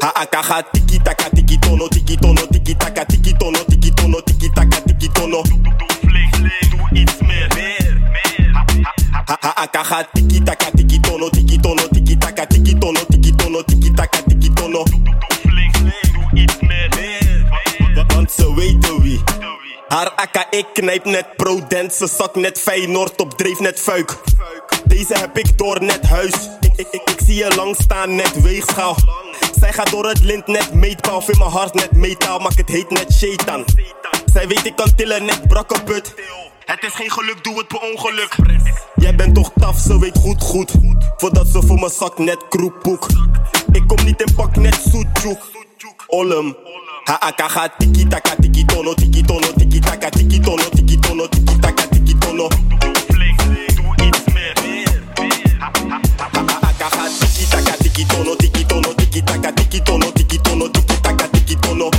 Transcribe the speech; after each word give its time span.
Haakaga 0.00 0.62
tiki 0.72 0.98
taka 0.98 1.30
tiki 1.30 1.58
tono 1.58 1.88
tiki 1.88 2.16
tono 2.16 2.46
tiki 2.52 2.74
taka 2.74 3.04
tiki 3.04 3.32
tono 3.38 3.58
tiki 3.68 3.90
tono 3.90 4.20
tiki 4.20 4.48
taka 4.54 4.80
tiki 4.80 5.08
tono. 5.08 5.42
Doe 5.42 7.00
iets 7.00 7.20
meer. 7.20 7.48
Haakaga 9.26 10.04
tiki 10.14 10.40
taka 10.40 10.70
tiki 10.76 10.98
tono 11.00 11.28
tiki 11.30 11.58
tono 11.58 11.82
tiki 11.92 12.16
taka 12.16 12.46
tiki 12.46 12.74
tono 12.78 13.00
tiki 13.10 13.32
tono 13.36 13.62
tiki 13.62 13.90
taka 13.94 14.22
tiki 14.22 14.50
tono. 14.54 14.84
Doe 14.84 15.62
iets 16.34 16.60
meer. 16.60 16.90
Want 18.14 18.30
ze 18.32 18.54
weten 18.54 19.02
wie. 19.02 19.20
Haar 19.88 20.10
akka 20.16 20.46
ik 20.50 20.66
knijp 20.72 21.04
net 21.04 21.36
pro-dance, 21.36 21.96
ze 21.96 22.06
zak 22.16 22.34
net 22.34 22.58
Feyenoord 22.60 23.20
op 23.20 23.36
dreef 23.38 23.58
net 23.58 23.80
fuik. 23.80 24.16
Deze 24.84 25.14
heb 25.18 25.38
ik 25.38 25.58
door 25.58 25.82
net 25.82 26.06
huis. 26.08 26.34
Ik, 26.60 26.72
ik, 26.76 26.86
ik, 26.90 27.02
ik 27.10 27.20
zie 27.24 27.34
je 27.34 27.54
lang 27.56 27.76
staan 27.78 28.14
net 28.14 28.42
weegschaal. 28.42 28.96
Zij 29.60 29.72
gaat 29.72 29.90
door 29.90 30.06
het 30.06 30.22
lint 30.22 30.46
net 30.46 30.74
meetpaal. 30.74 31.22
In 31.26 31.38
mijn 31.38 31.50
hart 31.50 31.74
net 31.74 31.92
metaal, 31.92 32.38
maak 32.38 32.56
het 32.56 32.68
heet 32.68 32.90
net 32.90 33.12
shaitan. 33.12 33.64
Zij 34.32 34.48
weet 34.48 34.66
ik 34.66 34.76
kan 34.76 34.94
tillen 34.94 35.24
net 35.24 35.48
brakkeput. 35.48 36.14
Het 36.64 36.84
is 36.84 36.94
geen 36.94 37.10
geluk, 37.10 37.44
doe 37.44 37.58
het 37.58 37.68
per 37.68 37.80
ongeluk. 37.80 38.36
Jij 38.94 39.14
bent 39.14 39.34
toch 39.34 39.50
taf, 39.60 39.78
ze 39.78 39.98
weet 39.98 40.18
goed 40.18 40.42
goed. 40.42 40.72
Voordat 41.16 41.46
ze 41.48 41.62
voor 41.66 41.78
mijn 41.78 41.90
zak 41.90 42.18
net 42.18 42.48
kroephoek. 42.48 43.06
Ik 43.72 43.82
kom 43.86 44.04
niet 44.04 44.20
in 44.22 44.34
pak 44.34 44.56
net 44.56 44.80
zoetjoek. 44.90 45.50
Olem. 46.06 46.56
Ha-aka 47.04 47.68
tiki 47.78 48.06
taka 48.08 48.34
tiki 48.40 48.64
tono 48.64 48.94
tiki 48.94 49.22
tono 49.22 49.52
tiki 49.56 49.80
taka 49.80 50.08
tiki 50.10 50.40
tono 50.40 50.68
tiki 50.74 50.98
tono 50.98 51.28
tiki 51.28 51.58
taka 51.58 51.86
tiki 51.88 52.18
doe 52.18 52.48
iets 54.06 54.20
meer. 54.32 54.54
Ha-aka 56.18 57.08
tiki 57.18 57.48
taka 57.48 57.76
tiki 57.82 58.06
tono 58.06 58.36
tiki 58.36 58.60
tiki 59.70 59.84
taka 59.84 60.12
tiki 60.12 60.38
tono 60.38 60.68
tiki 60.68 60.96
taka 61.02 61.28
tiki 61.28 61.56
tono. 61.62 61.90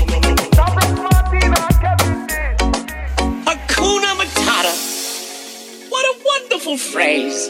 Hakuna 3.45 4.15
Matata. 4.19 4.73
What 5.89 6.05
a 6.05 6.13
wonderful 6.25 6.77
phrase. 6.77 7.49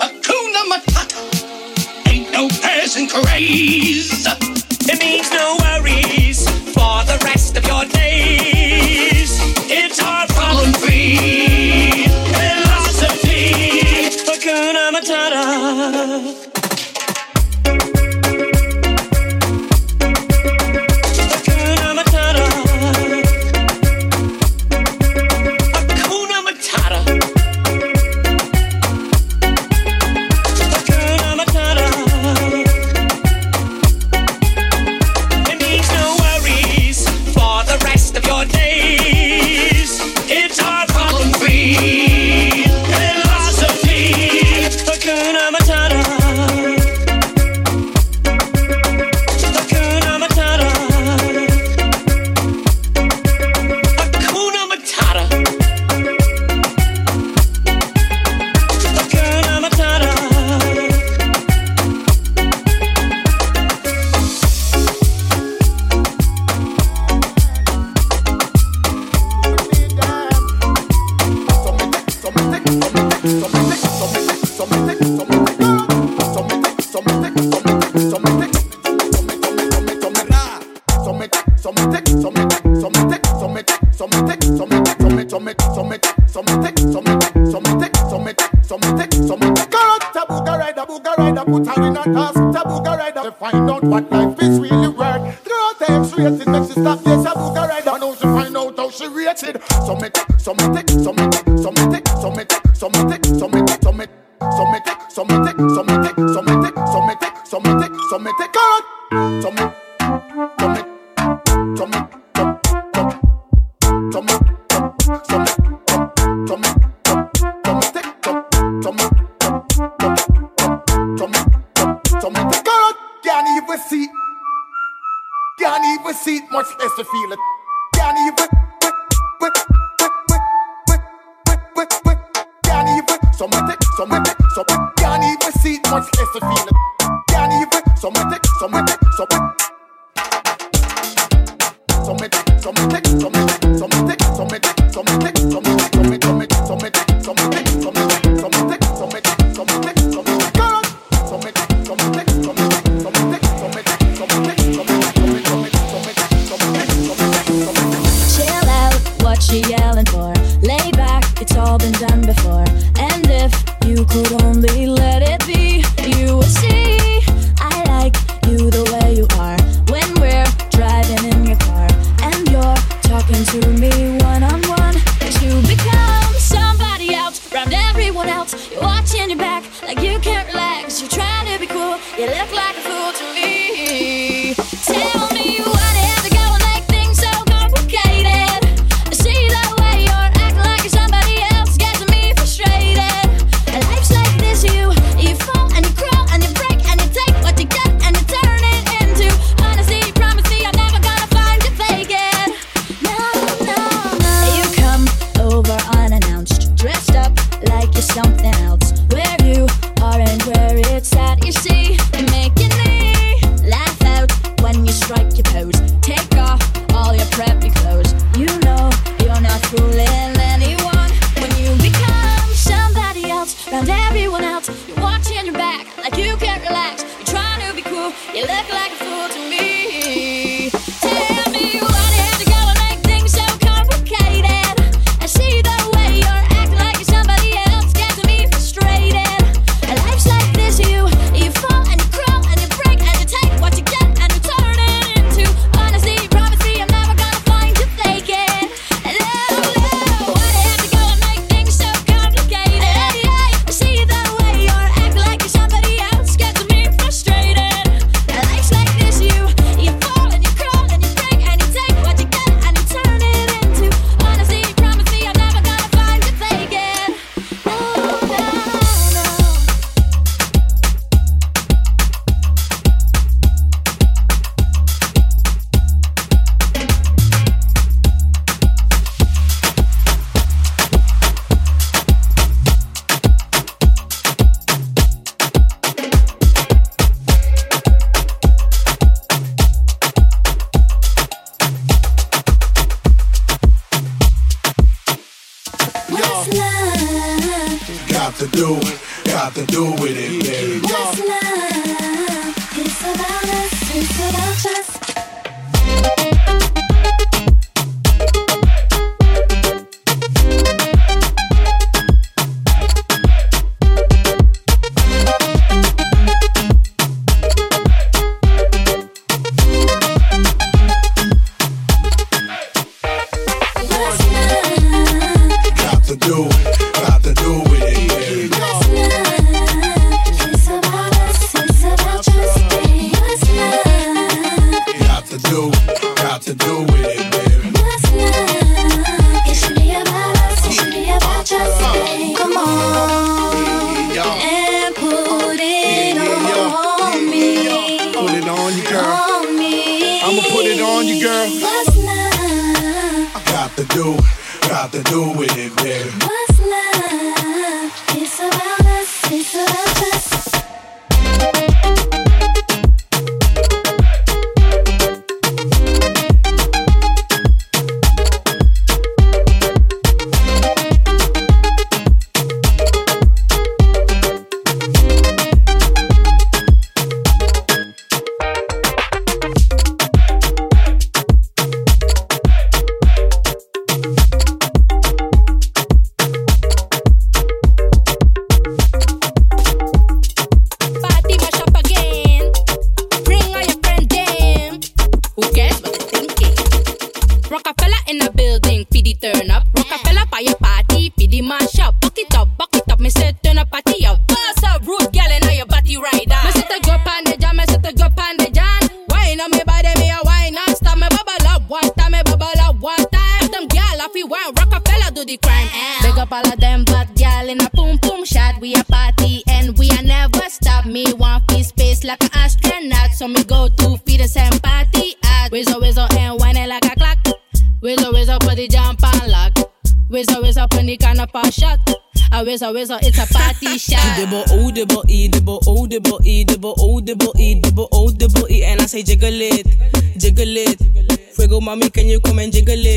Hakuna 0.00 0.62
Matata. 0.70 1.18
Ain't 2.10 2.30
no 2.32 2.48
person 2.48 3.08
craze. 3.08 4.26
It 4.92 4.98
means 5.00 5.30
no 5.32 5.56
worries 5.62 6.44
for 6.74 7.04
the 7.04 7.18
rest 7.24 7.56
of 7.56 7.64
your 7.66 7.84
days. 7.86 9.30
It's 9.70 10.00
our 10.02 10.26
problem 10.28 10.72
free 10.74 12.08
philosophy. 12.32 13.72
Hakuna 14.28 14.92
Matata. 14.92 16.53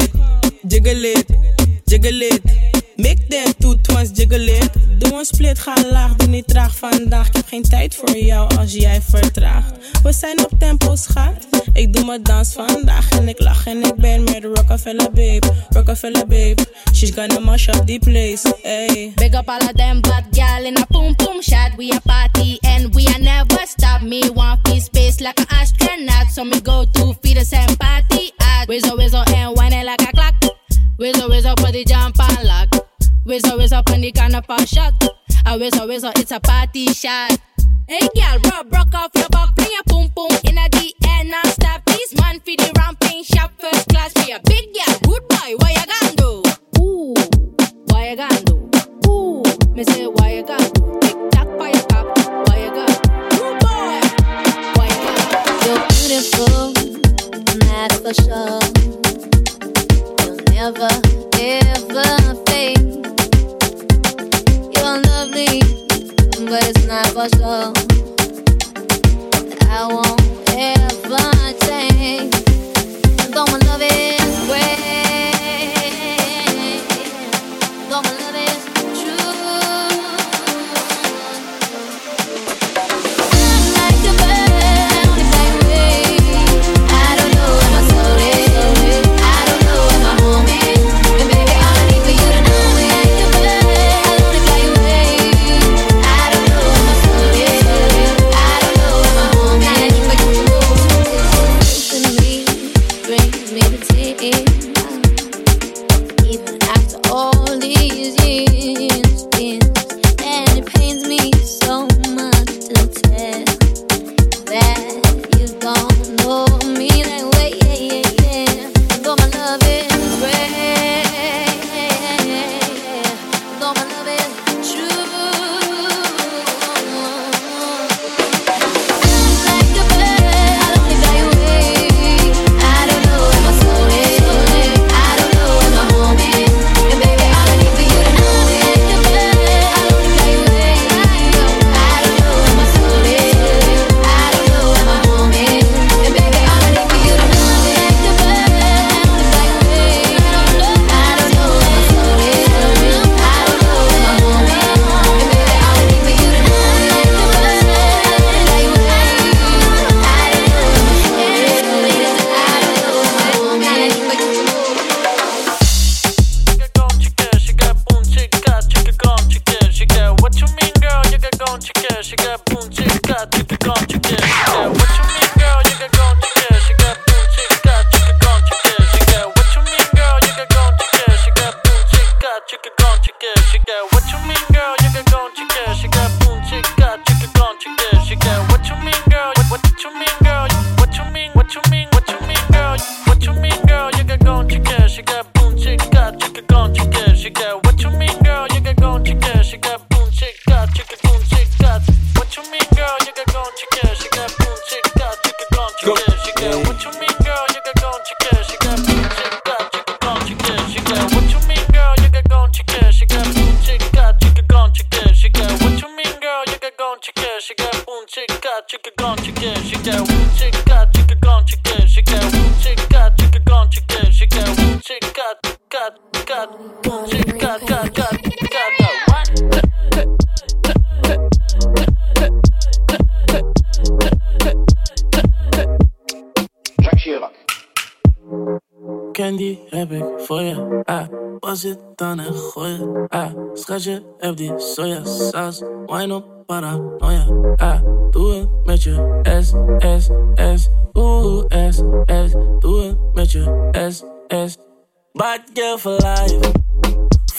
It, 0.01 0.11
jiggle 0.67 1.05
it, 1.05 1.27
jiggle 1.87 2.21
it. 2.21 2.76
Make 2.97 3.29
them 3.29 3.53
two 3.59 3.75
twins 3.81 4.11
jiggle 4.11 4.47
it. 4.47 4.69
Doe 4.99 5.13
een 5.13 5.25
split, 5.25 5.59
ga 5.59 5.73
laag, 5.91 6.15
doe 6.15 6.27
niet 6.27 6.47
traag 6.47 6.75
vandaag. 6.77 7.27
Ik 7.27 7.35
heb 7.35 7.47
geen 7.47 7.63
tijd 7.63 7.95
voor 7.95 8.17
jou 8.17 8.55
als 8.57 8.73
jij 8.73 9.01
vertraagt. 9.01 9.71
We 10.03 10.13
zijn 10.13 10.39
op 10.39 10.51
tempo, 10.59 10.95
schat. 10.95 11.47
Ik 11.73 11.93
doe 11.93 12.05
mijn 12.05 12.23
dans 12.23 12.53
vandaag 12.53 13.09
en 13.09 13.27
ik 13.27 13.39
lach 13.39 13.65
en 13.67 13.83
ik 13.83 13.95
ben 13.95 14.23
met 14.23 14.43
Rockefeller 14.43 15.11
babe, 15.11 15.47
Rockefeller 15.69 16.27
babe. 16.27 16.65
She's 16.93 17.11
gonna 17.11 17.39
mash 17.39 17.67
up 17.67 17.87
the 17.87 17.99
place, 17.99 18.53
hey. 18.61 19.11
Big 19.15 19.33
up 19.33 19.49
all 19.49 19.57
of 19.57 19.73
them 19.73 20.01
bad 20.01 20.23
gal 20.31 20.65
in 20.65 20.77
a 20.77 20.85
boom 20.89 21.13
boom 21.15 21.41
shot. 21.41 21.75
We 21.77 21.93
a 21.95 21.99
party 22.01 22.57
and 22.61 22.95
we 22.95 23.05
a 23.15 23.19
never 23.19 23.67
stop. 23.67 24.01
Me 24.01 24.29
want 24.29 24.67
free 24.67 24.79
space 24.79 25.19
like 25.19 25.39
an 25.39 25.45
astronaut, 25.49 26.31
so 26.33 26.43
me 26.43 26.61
go 26.61 26.85
to 26.93 27.13
feed 27.21 27.37
the 27.37 27.45
same 27.45 27.75
party 27.77 28.31
at. 28.39 28.67
Wizzo 28.67 28.95
wizzo 28.97 29.23
and 29.35 29.55
whine 29.55 29.73
it 29.73 29.85
like 29.85 30.01
a 30.01 30.11
clock. 30.11 30.35
Wizzo 30.99 31.27
wizzo 31.29 31.55
put 31.55 31.73
the 31.73 31.83
jump 31.85 32.19
on 32.19 32.45
lock. 32.45 32.86
Wizzo 33.27 33.57
wizzo 33.57 33.83
put 33.85 33.99
the 33.99 34.09
kind 34.13 34.35
of 34.37 34.45
shot. 34.69 35.03
A 35.45 35.57
wizzo 35.57 35.85
wizzo, 35.85 36.17
it's 36.17 36.31
a 36.31 36.39
party 36.39 36.85
shot. 36.93 37.37
Hey 37.85 38.07
girl, 38.15 38.39
rub 38.45 38.71
rock 38.71 38.93
off 38.95 39.11
your 39.15 39.27
back, 39.27 39.53
bring 39.53 39.69
your 39.69 39.83
boom 39.85 40.07
boom 40.15 40.31
in 40.45 40.57
a 40.57 40.69
the 40.69 40.93
air 41.05 41.25
non-stop. 41.25 41.83
This 41.87 42.15
man 42.21 42.39
feed 42.39 42.61
the 42.61 42.71
ramping 42.77 43.25
shop 43.25 43.51
first 43.59 43.89
class 43.89 44.13
for 44.13 44.29
your 44.29 44.39
big 44.45 44.73
girl. 44.73 44.99
Good 45.03 45.27
boy, 45.27 45.57
what 45.57 45.75
you 45.75 45.85
gonna 45.91 46.15
do? 46.15 46.41
Ooh, 46.79 47.13
what 47.87 48.09
you 48.09 48.15
gonna 48.15 48.41
do? 48.43 48.69
Ooh, 49.09 49.43
me 49.75 49.83
say 49.83 50.07
what 50.07 50.31
you 50.33 50.43
gonna 50.43 50.69
do? 50.69 50.99
Tick 51.01 51.17
tock 51.31 51.47
your 51.59 51.83
cock, 51.91 52.07
what 52.47 52.57
you 52.57 52.71
gonna 52.71 52.95
do? 52.95 53.11
Good 53.35 53.59
boy, 53.59 53.99
what 54.77 54.87
you 54.87 55.03
gonna 55.03 55.35
do? 55.51 55.67
You're 55.67 55.83
beautiful, 55.91 56.71
that's 57.59 57.99
for 57.99 58.13
sure. 58.23 58.63
You'll 60.23 60.39
never, 60.55 60.87
ever 61.35 62.45
fade. 62.45 63.16
You're 64.87 65.01
lovely, 65.01 65.59
but 66.47 66.63
it's 66.63 66.85
not 66.85 67.07
for 67.07 67.27
sure. 67.35 67.73
I 69.69 69.85
won't 69.91 70.49
ever 70.55 71.27
change. 71.67 72.31
Though 73.33 73.47
my 73.51 73.57
love 73.67 73.81
is 73.83 74.26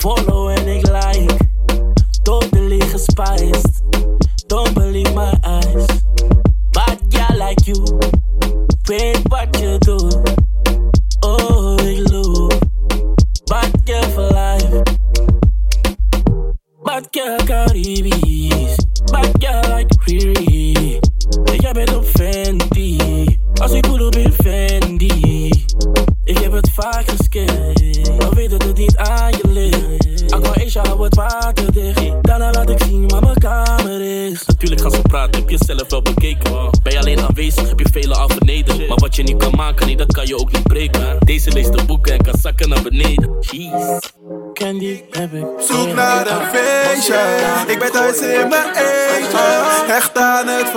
follow 0.09 0.38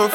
aan 0.02 0.10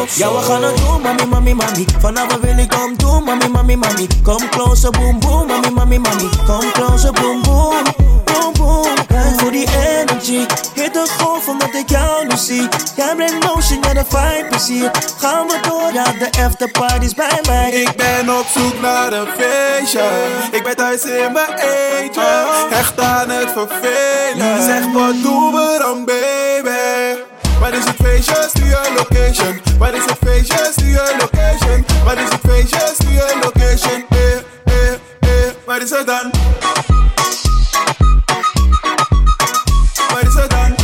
tot 0.00 0.10
zo 0.10 0.18
Ja, 0.18 0.38
we 0.38 0.42
gaan 0.42 0.62
het 0.62 0.76
doen, 0.76 1.00
mami, 1.02 1.24
mami, 1.26 1.54
mami. 1.54 1.84
Vanavond 1.98 2.40
wil 2.40 2.58
ik 2.58 2.68
kom 2.68 2.96
doen, 2.96 3.24
mami, 3.24 3.48
mami, 3.48 3.76
mami. 3.76 4.06
Kom 4.22 4.48
closer, 4.50 4.90
boom, 4.90 5.18
boom, 5.18 5.46
mami, 5.46 5.70
mami, 5.70 5.98
mami. 5.98 6.28
Kom 6.46 6.72
closer, 6.72 7.12
boom, 7.12 7.42
boom. 7.42 7.84
Boom, 8.24 8.52
boom, 8.58 8.94
kijk 9.06 9.40
voor 9.40 9.50
die 9.50 9.68
energy. 9.68 10.46
Hit 10.74 10.94
de 10.94 11.06
golf 11.18 11.48
omdat 11.48 11.74
ik 11.74 11.88
jou 11.88 12.26
nu 12.26 12.36
zie. 12.36 12.68
Jij 12.96 13.14
brengt 13.14 13.44
motion, 13.46 13.78
ja 13.82 13.92
de 13.94 14.04
vibe 14.08 14.54
is 14.56 14.68
hier 14.68 14.90
Gaan 15.18 15.46
we 15.46 15.58
door, 15.68 15.92
ja 15.92 16.04
de 16.18 17.04
is 17.04 17.14
bij 17.14 17.40
mij. 17.46 17.70
Ik 17.70 17.96
ben 17.96 18.38
op 18.38 18.46
zoek 18.54 18.80
naar 18.80 19.12
een 19.12 19.26
feestje. 19.38 20.08
Ik 20.50 20.62
ben 20.64 20.76
thuis 20.76 21.04
in 21.04 21.32
mijn 21.32 21.54
eentje. 21.58 22.46
Hecht 22.70 23.00
aan 23.00 23.30
het 23.30 23.50
vervelen. 23.50 24.62
Zeg 24.62 24.92
wat 24.92 25.22
doen 25.22 25.52
we 25.52 25.76
dan, 25.78 26.04
baby? 26.04 27.09
Waar 27.60 27.74
is 27.74 27.84
het 27.84 27.96
feestje? 28.02 28.46
Stuur 28.48 28.66
je 28.66 28.92
location. 28.96 29.60
Waar 29.78 29.94
is 29.94 30.04
het 30.04 30.18
feestje? 30.24 30.68
Stuur 30.72 30.88
je 30.88 31.14
location. 31.18 31.84
Waar 32.04 32.18
is 32.18 32.30
het 32.30 32.40
feestje? 32.48 32.90
Stuur 32.94 33.12
je 33.12 33.38
location. 33.42 34.04
Eh, 34.10 34.32
eh, 34.64 34.92
eh. 35.20 35.52
Waar 35.66 35.82
is 35.82 35.90
het 35.90 36.06
dan? 36.06 36.30
Waar 40.12 40.22
is 40.26 40.34
het 40.34 40.50
dan? 40.50 40.74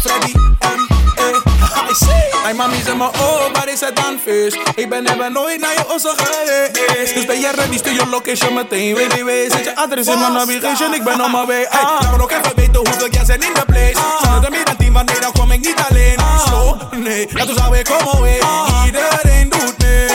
Freddy 0.00 0.32
M. 0.34 0.80
Eh. 1.14 1.90
I 1.90 1.94
say, 1.94 2.30
Mijn 2.42 2.56
mami 2.56 2.82
zegt 2.84 2.96
me, 2.96 3.04
oh, 3.04 3.52
waar 3.52 3.68
is 3.68 3.80
het 3.80 3.96
dan 3.96 4.18
feest? 4.24 4.58
Ik 4.74 4.88
ben 4.88 5.06
even 5.12 5.32
nooit 5.32 5.60
naar 5.60 5.72
je 5.72 5.94
ossen 5.94 6.14
geweest. 6.16 7.14
Dus 7.14 7.24
ben 7.26 7.40
je 7.40 7.50
ready, 7.54 7.76
stuur 7.76 7.92
je 7.92 8.06
location 8.06 8.54
meteen. 8.54 8.94
www, 8.94 9.30
zet 9.50 9.64
je 9.64 9.76
adres 9.76 10.06
in 10.06 10.18
mijn 10.18 10.32
navigation, 10.32 10.94
ik 10.94 11.04
ben 11.04 11.24
on 11.24 11.30
my 11.30 11.44
way. 11.46 11.66
Hey, 11.68 11.82
laat 11.82 12.16
me 12.16 12.22
ook 12.22 12.30
even 12.30 12.52
weten 12.56 12.76
hoeveel 12.76 13.10
jij 13.10 13.24
zijn 13.24 13.40
in 13.40 13.54
de 13.54 13.62
place. 13.66 13.98
Zonder 14.22 14.52
er 14.52 14.69
meer 14.92 15.20
dan 15.20 15.32
kom 15.32 15.50
ik 15.50 15.60
niet 15.60 15.82
alleen. 15.88 16.18
Slow, 16.46 16.92
nee, 16.92 17.28
laten 17.32 17.54
we 17.54 17.70
weer 17.70 17.82
komen 17.82 18.14
away. 18.14 18.40
Iedereen 18.86 19.48
doet 19.48 19.74
mee. 19.78 20.08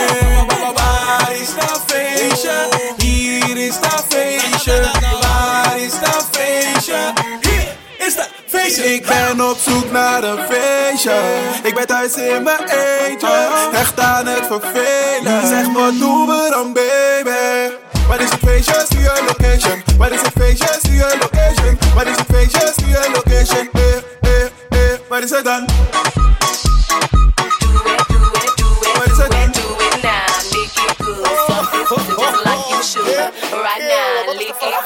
Waar 0.74 1.32
is 1.32 1.48
dat 1.54 1.82
feestje? 1.86 2.68
Hier 2.96 3.56
is 3.56 3.80
dat 3.80 4.04
feestje. 4.08 4.90
Waar 5.20 5.78
is 5.78 5.92
dat 6.00 6.28
feestje? 6.30 7.12
Hier 7.40 7.76
is 8.06 8.16
dat 8.16 8.28
feestje. 8.46 8.94
Ik 8.94 9.06
ben 9.06 9.48
op 9.50 9.58
zoek 9.58 9.90
naar 9.92 10.22
een 10.22 10.38
feestje. 10.48 11.20
Ik 11.62 11.74
ben 11.74 11.86
thuis 11.86 12.14
in 12.14 12.42
mijn 12.42 12.58
eentje. 12.58 13.48
Hecht 13.72 14.00
aan 14.00 14.26
het 14.26 14.46
vervelen. 14.46 15.46
Zeg 15.48 15.66
wat 15.72 15.98
doen 15.98 16.26
we 16.26 16.46
dan, 16.50 16.72
baby? 16.72 17.74
Waar 18.08 18.20
is 18.20 18.30
het 18.30 18.40
feestje? 18.44 18.74
Stuur 18.84 19.00
je 19.00 19.24
location. 19.26 19.82
Waar 19.98 20.12
is 20.12 20.20
het 20.20 20.32
feestje? 20.38 20.68
Stuur 20.78 20.94
je 20.94 21.16
location. 21.20 21.78
Waar 21.94 22.06
is 22.06 22.16
het 22.16 22.26
feestje? 22.32 22.72
Stuur 22.72 22.88
je 22.88 23.10
location. 23.14 23.85
Now, 33.78 34.32
lick 34.32 34.60
it 34.60 34.76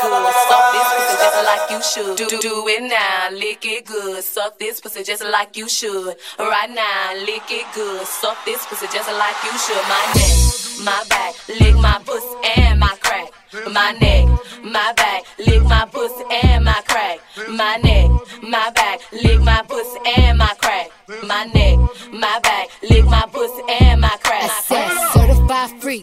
you 1.70 1.82
should. 1.82 2.16
Do, 2.16 2.38
do 2.40 2.68
it 2.68 2.82
now, 2.82 3.30
lick 3.32 3.64
it 3.64 3.86
good. 3.86 4.22
Suck 4.22 4.58
this 4.58 4.80
pussy 4.80 5.02
just 5.02 5.24
like 5.24 5.56
you 5.56 5.68
should. 5.68 6.16
Right 6.38 6.70
now, 6.70 7.14
lick 7.24 7.50
it 7.50 7.66
good. 7.74 8.06
Suck 8.06 8.36
this 8.44 8.64
pussy 8.66 8.86
just 8.92 9.08
like 9.08 9.36
you 9.44 9.56
should. 9.58 9.82
My 9.88 10.04
neck, 10.14 10.36
my 10.84 11.04
back, 11.08 11.34
lick 11.60 11.76
my 11.76 12.00
pussy 12.04 12.26
and 12.58 12.78
my 12.80 12.96
crack. 13.10 13.32
My 13.72 13.92
neck, 14.00 14.26
my 14.62 14.92
back, 14.96 15.24
lick 15.38 15.62
my 15.64 15.84
pussy 15.90 16.24
and 16.42 16.64
my 16.64 16.80
crack. 16.86 17.18
My 17.48 17.76
neck, 17.78 18.10
my 18.42 18.70
back, 18.70 19.00
lick 19.12 19.40
my 19.40 19.62
pussy 19.68 19.98
and 20.16 20.38
my 20.38 20.54
crack. 20.60 20.90
My 21.26 21.44
neck, 21.46 21.78
my 22.12 22.38
back, 22.42 22.68
lick 22.88 23.04
my 23.04 23.26
pussy 23.32 23.62
and 23.80 24.00
my 24.00 24.16
crack. 24.22 24.50
I 24.70 25.10
certified 25.12 25.82
free. 25.82 26.02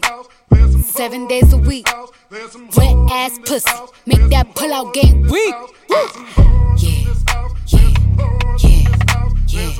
Seven 0.82 1.26
days 1.28 1.52
a 1.52 1.58
week. 1.58 1.88
Wet 2.76 2.96
ass 3.10 3.38
pussy. 3.44 3.70
Make 4.06 4.28
that 4.30 4.54
pull 4.54 4.72
out 4.72 4.92
game 4.92 5.22
weak. 5.28 5.54
Yeah, 5.88 6.08
yeah, 6.76 7.14
yeah, 7.66 7.94
yeah. 8.58 9.72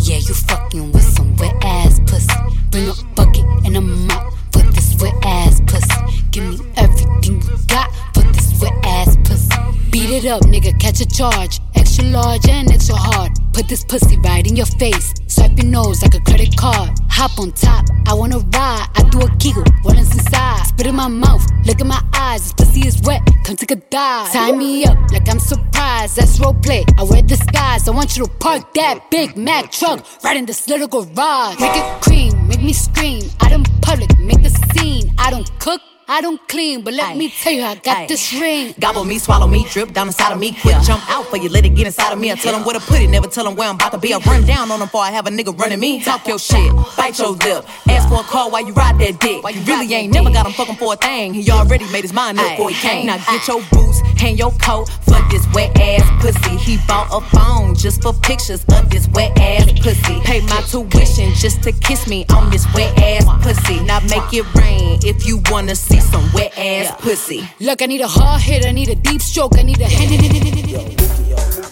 Yeah, 0.00 0.18
you 0.18 0.34
fucking 0.34 0.92
with 0.92 1.02
some 1.02 1.34
wet 1.36 1.54
ass 1.62 2.00
pussy. 2.00 2.28
Bring 2.70 2.88
a 2.88 2.94
bucket 3.14 3.44
and 3.64 3.76
a 3.76 3.80
mop 3.80 4.32
for 4.52 4.62
this 4.62 4.96
wet 5.00 5.14
ass 5.22 5.60
pussy. 5.66 6.17
Give 6.38 6.60
me 6.60 6.72
everything 6.76 7.42
you 7.42 7.56
got 7.66 7.92
for 8.14 8.22
this 8.22 8.60
wet 8.62 8.72
ass 8.84 9.16
pussy. 9.24 9.50
Beat 9.90 10.10
it 10.10 10.26
up, 10.26 10.42
nigga, 10.42 10.78
catch 10.78 11.00
a 11.00 11.06
charge. 11.06 11.58
Extra 11.74 12.04
large 12.04 12.48
and 12.48 12.70
extra 12.70 12.94
hard. 12.94 13.32
Put 13.52 13.66
this 13.66 13.84
pussy 13.84 14.16
right 14.18 14.46
in 14.46 14.54
your 14.54 14.66
face. 14.78 15.14
Swipe 15.26 15.58
your 15.58 15.66
nose 15.66 16.00
like 16.00 16.14
a 16.14 16.20
credit 16.20 16.56
card. 16.56 16.90
Hop 17.10 17.36
on 17.40 17.50
top, 17.50 17.86
I 18.06 18.14
wanna 18.14 18.38
ride. 18.38 18.86
I 18.94 19.02
do 19.10 19.22
a 19.22 19.28
giggle, 19.38 19.64
is 19.98 20.12
inside? 20.12 20.62
Spit 20.68 20.86
in 20.86 20.94
my 20.94 21.08
mouth, 21.08 21.44
look 21.66 21.80
in 21.80 21.88
my 21.88 22.00
eyes. 22.14 22.44
This 22.44 22.52
pussy 22.52 22.86
is 22.86 23.02
wet, 23.02 23.20
come 23.42 23.56
take 23.56 23.72
a 23.72 23.76
dive. 23.90 24.32
Tie 24.32 24.52
me 24.52 24.84
up 24.84 24.96
like 25.10 25.28
I'm 25.28 25.40
surprised. 25.40 26.14
That's 26.18 26.38
role 26.38 26.54
play. 26.54 26.84
I 26.98 27.02
wear 27.02 27.22
disguise. 27.22 27.88
I 27.88 27.90
want 27.90 28.16
you 28.16 28.24
to 28.24 28.30
park 28.34 28.74
that 28.74 29.10
Big 29.10 29.36
Mac 29.36 29.72
truck 29.72 30.06
right 30.22 30.36
in 30.36 30.46
this 30.46 30.68
little 30.68 30.86
garage. 30.86 31.58
Make 31.58 31.74
it 31.74 32.00
cream, 32.00 32.46
make 32.46 32.62
me 32.62 32.72
scream. 32.72 33.28
Out 33.40 33.50
in 33.50 33.64
public, 33.82 34.16
make 34.20 34.40
the 34.40 34.50
scene. 34.50 35.12
I 35.18 35.32
don't 35.32 35.50
cook. 35.58 35.80
I 36.10 36.22
don't 36.22 36.40
clean, 36.48 36.80
but 36.80 36.94
let 36.94 37.18
me 37.18 37.28
tell 37.28 37.52
you, 37.52 37.62
I 37.62 37.74
got 37.74 37.98
Aye. 37.98 38.06
this 38.06 38.32
ring. 38.32 38.74
Gobble 38.80 39.04
me, 39.04 39.18
swallow 39.18 39.46
me, 39.46 39.66
drip 39.68 39.92
down 39.92 40.06
inside 40.06 40.32
of 40.32 40.40
me. 40.40 40.52
Quick 40.52 40.80
jump 40.80 41.02
out 41.10 41.26
for 41.26 41.36
you, 41.36 41.50
let 41.50 41.66
it 41.66 41.74
get 41.74 41.86
inside 41.86 42.14
of 42.14 42.18
me. 42.18 42.32
I 42.32 42.34
tell 42.34 42.54
them 42.54 42.64
where 42.64 42.72
to 42.72 42.80
put 42.80 43.02
it, 43.02 43.08
never 43.08 43.26
tell 43.26 43.44
them 43.44 43.56
where 43.56 43.68
I'm 43.68 43.74
about 43.74 43.92
to 43.92 43.98
be. 43.98 44.14
I 44.14 44.18
run 44.20 44.46
down 44.46 44.70
on 44.70 44.78
them 44.78 44.88
before 44.88 45.02
I 45.02 45.10
have 45.10 45.26
a 45.26 45.30
nigga 45.30 45.56
running 45.58 45.78
me. 45.78 46.02
Talk 46.02 46.26
your 46.26 46.38
shit, 46.38 46.72
bite 46.96 47.18
your 47.18 47.32
lip. 47.32 47.66
Ask 47.90 48.08
for 48.08 48.20
a 48.20 48.24
call 48.24 48.50
while 48.50 48.66
you 48.66 48.72
ride 48.72 48.98
that 49.00 49.20
dick. 49.20 49.44
Why 49.44 49.50
You 49.50 49.60
really 49.64 49.92
ain't 49.92 50.14
never 50.14 50.30
got 50.30 50.46
him 50.46 50.52
fucking 50.52 50.76
for 50.76 50.94
a 50.94 50.96
thing. 50.96 51.34
He 51.34 51.50
already 51.50 51.84
made 51.92 52.04
his 52.04 52.14
mind 52.14 52.38
up 52.38 52.52
before 52.52 52.70
he 52.70 52.76
came. 52.76 53.06
Now 53.06 53.18
get 53.18 53.46
your 53.46 53.60
boots, 53.70 54.00
hang 54.18 54.36
your 54.36 54.52
coat 54.52 54.88
for 55.02 55.20
this 55.30 55.46
wet 55.54 55.78
ass 55.78 56.04
pussy. 56.20 56.56
He 56.56 56.78
bought 56.86 57.08
a 57.12 57.20
phone 57.36 57.74
just 57.74 58.02
for 58.02 58.12
pictures 58.12 58.64
of 58.72 58.90
this 58.90 59.08
wet 59.08 59.38
ass 59.38 59.72
pussy. 59.80 60.20
Pay 60.20 60.40
my 60.42 60.60
tuition 60.62 61.32
just 61.34 61.62
to 61.62 61.72
kiss 61.72 62.08
me 62.08 62.26
on 62.34 62.50
this 62.50 62.66
wet 62.74 62.96
ass 62.98 63.24
pussy. 63.42 63.80
Now 63.84 64.00
make 64.00 64.32
it 64.32 64.44
rain 64.54 64.98
if 65.04 65.26
you 65.26 65.40
wanna 65.50 65.76
see 65.76 66.00
some 66.00 66.28
wet 66.32 66.56
ass 66.58 66.94
pussy. 67.00 67.48
Look, 67.60 67.82
I 67.82 67.86
need 67.86 68.00
a 68.00 68.08
hard 68.08 68.42
hit, 68.42 68.66
I 68.66 68.72
need 68.72 68.88
a 68.88 68.94
deep 68.94 69.22
stroke, 69.22 69.58
I 69.58 69.62
need 69.62 69.80
a 69.80 69.86
hand. 69.86 70.10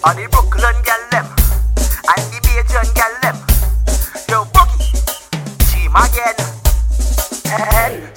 On 0.03 0.15
the 0.15 0.27
Brooklyn 0.31 0.75
gal 0.85 1.03
them 1.11 1.25
and 2.07 2.23
the 2.31 2.39
Bajan 2.45 2.93
gal 2.95 3.13
them. 3.21 3.35
Yo, 4.29 4.45
Boogie, 4.53 4.91
team 5.71 5.91
again. 5.95 6.17
Head, 6.17 6.46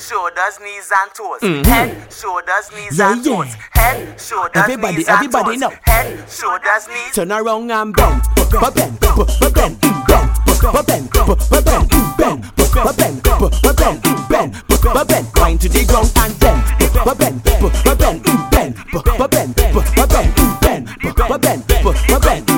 shoulders, 0.01 0.59
knees 0.63 0.91
and 0.91 1.11
toes. 1.15 1.41
Mhm. 1.43 1.67
Head, 1.67 2.13
shoulders, 2.13 2.67
knees 2.75 2.99
Yeah, 2.99 3.13
and 3.13 3.25
yeah. 3.27 3.37
toes. 3.37 3.55
Head, 3.73 4.21
shoulders, 4.21 4.63
Everybody, 4.63 4.97
knees 4.97 5.09
and 5.09 5.15
everybody 5.17 5.51
toes. 5.53 5.61
know. 5.61 5.73
Head, 5.83 6.31
shoulders, 6.31 6.89
knees. 6.89 7.15
Turn 7.15 7.33
around 7.33 7.71
and 7.71 7.95
bend, 7.95 8.23
but 8.37 8.51
bend, 8.75 8.99
but 9.01 9.55
bend, 9.55 9.81
bend, 9.81 9.81
but 9.81 10.07
bend, 10.07 10.31
but 10.67 10.87
bend, 10.87 11.11
bend, 11.11 11.11
but 11.51 12.97
bend, 12.97 13.23
but 13.23 13.77
bend, 13.77 14.03
bend, 14.29 14.63
but 14.83 15.09
bend, 15.09 15.27
wind 15.37 15.61
to 15.61 15.69
the 15.69 15.85
ground 15.85 16.11
and 16.17 16.39
bend, 16.41 16.63
but 17.05 17.19
bend, 17.19 17.43
but 17.45 17.99
bend, 17.99 18.23
bend, 18.51 18.75
but 18.93 19.31
bend, 19.31 19.55
but 19.55 20.09
bend, 20.11 20.35
bend, 20.61 20.89
but 21.29 21.41
bend, 21.41 21.65
but 22.09 22.23
bend, 22.23 22.50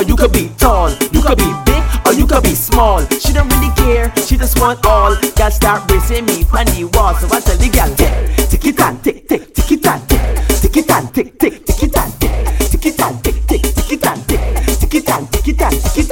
or 0.00 0.04
you 0.04 0.16
could 0.16 0.32
be 0.32 0.48
tall, 0.56 0.90
you 1.12 1.20
could 1.20 1.36
be 1.36 1.52
big 1.66 1.84
or 2.06 2.14
you 2.14 2.26
could 2.26 2.42
be 2.42 2.54
small. 2.54 3.00
She 3.20 3.32
don't 3.34 3.48
really 3.52 3.72
care, 3.76 4.10
she 4.16 4.36
just 4.36 4.58
want 4.58 4.84
all. 4.86 5.14
Girl 5.36 5.50
start 5.50 5.90
racing 5.90 6.24
me 6.24 6.44
on 6.56 6.64
the 6.72 6.90
wall, 6.94 7.14
so 7.14 7.26
I 7.28 7.40
tell 7.40 7.56
the 7.58 7.68
girl, 7.68 7.92
hey, 7.96 8.46
tick 8.48 8.64
it 8.64 8.80
and 8.80 9.04
tick, 9.04 9.28
tick, 9.28 9.54
tick 9.54 9.72
it 9.72 9.86
and 9.86 10.08
tick, 10.08 10.22
tick 10.60 10.76
it 10.76 10.90
and 10.90 11.14
tick, 11.14 11.38
tick, 11.38 11.66
tick 11.66 11.82
it 11.82 11.96
and 11.96 12.20
tick, 12.20 12.70
tick 12.70 12.86
it 12.86 13.00
and 13.00 13.24
tick, 13.24 13.46
tick, 13.46 13.62
tick 13.62 13.92
it 13.92 14.06
and 14.06 14.28
tick, 14.28 14.78
tick 14.80 14.94
it 14.94 15.10
and 15.10 15.32
tick 15.32 15.48
it 15.48 15.60
and 15.60 15.82
tick 15.82 15.98
it 15.98 16.09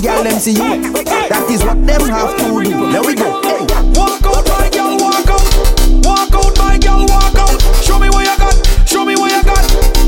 the 0.00 0.08
girl 0.08 0.22
them 0.24 0.38
see 0.40 0.52
you, 0.52 0.92
that 1.28 1.44
is 1.50 1.62
what 1.64 1.76
them 1.86 2.00
have 2.08 2.36
to 2.38 2.44
do. 2.64 2.92
There 2.92 3.04
we 3.04 3.14
go. 3.14 3.40
Hey. 3.42 3.60
Walk 3.92 4.24
out, 4.24 4.46
my 4.48 4.68
girl, 4.72 4.96
walk 4.96 5.28
out. 5.28 5.44
Walk 6.04 6.32
out, 6.32 6.56
my 6.58 6.78
girl, 6.78 7.04
walk 7.06 7.36
out. 7.36 7.60
Show 7.84 7.98
me 7.98 8.08
what 8.08 8.24
you 8.24 8.36
got. 8.36 8.54
Show 8.88 9.04
me 9.04 9.16
what 9.16 9.30
you 9.30 9.42
got. 9.44 9.64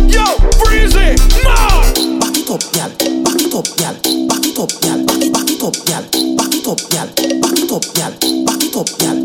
Yo, 0.08 0.24
Breezy, 0.64 1.16
now. 1.44 1.84
Back 2.20 2.36
it 2.36 2.48
up, 2.48 2.64
gal. 2.72 2.88
Back 3.20 3.40
it 3.40 3.54
up, 3.54 3.68
gal. 3.76 3.94
Back 4.28 4.44
it 4.46 4.58
up, 4.58 4.72
gal. 4.80 4.98
Back 5.04 5.20
it, 5.20 5.32
back 5.32 5.50
it 5.50 5.62
up, 5.62 5.76
gal. 5.84 6.02
Back 6.36 6.54
it 6.56 6.66
up, 6.68 6.80
gal. 6.88 7.06
Back 7.40 7.58
it 7.58 7.72
up, 7.72 7.84
gal. 7.92 8.12
Back 8.44 8.62
it 8.62 8.76
up, 8.76 8.88
gal. 8.98 9.21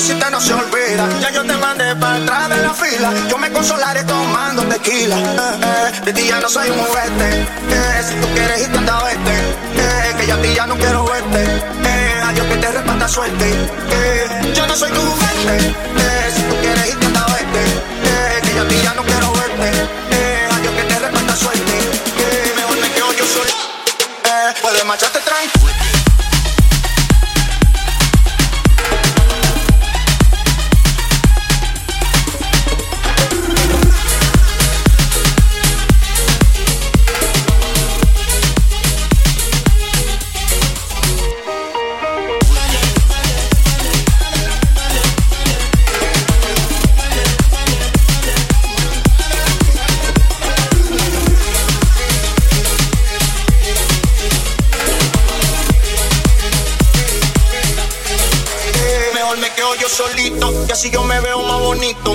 Hiciste 0.00 0.30
no 0.30 0.40
se 0.40 0.54
olvidan. 0.54 1.20
Ya 1.20 1.30
yo 1.30 1.44
te 1.44 1.54
mandé 1.56 1.94
para 1.96 2.16
atrás 2.16 2.48
de 2.48 2.56
la 2.62 2.72
fila. 2.72 3.12
Yo 3.28 3.36
me 3.38 3.50
consolaré 3.52 4.02
tomando 4.04 4.62
tequila. 4.62 5.16
Eh, 5.16 5.60
eh, 5.62 6.00
de 6.06 6.12
ti 6.12 6.26
ya 6.26 6.40
no 6.40 6.48
soy 6.48 6.70
un 6.70 6.78
juguete. 6.78 7.28
Eh, 7.76 8.02
si 8.08 8.14
tú 8.14 8.26
quieres 8.34 8.62
irte, 8.62 8.78
anda 8.78 9.02
vete. 9.04 9.36
Eh, 9.84 10.14
que 10.18 10.26
yo 10.26 10.34
a 10.34 10.38
ti 10.42 10.54
ya 10.54 10.66
no 10.66 10.76
quiero 10.76 11.04
verte. 11.04 11.42
Eh, 11.84 12.22
a 12.28 12.32
Dios 12.32 12.46
que 12.46 12.56
te 12.56 12.72
reparta 12.72 13.08
suerte. 13.08 13.46
Eh, 13.92 14.52
yo 14.54 14.66
no 14.66 14.74
soy 14.74 14.90
tu 14.90 15.00
juguete. 15.00 15.74
Si 16.34 16.42
tú 16.48 16.54
quieres 16.62 16.86
irte, 16.88 17.06
anda 17.06 17.26
vete. 17.34 17.62
Que 18.44 18.54
yo 18.56 18.62
a 18.62 18.68
ti 18.68 18.76
ya 18.82 18.94
no 18.94 19.02
quiero 19.02 19.32
verte. 19.32 19.68
A 20.54 20.58
Dios 20.62 20.74
que 20.74 20.82
te 20.82 20.98
reparta 20.98 21.36
suerte. 21.36 21.74
Mejor 22.56 22.76
me 22.80 22.90
quedo 22.92 23.12
yo 23.12 23.24
solo. 23.26 23.54
Puedes 24.62 24.84
marcharte 24.84 25.20
tranquila. 25.20 25.59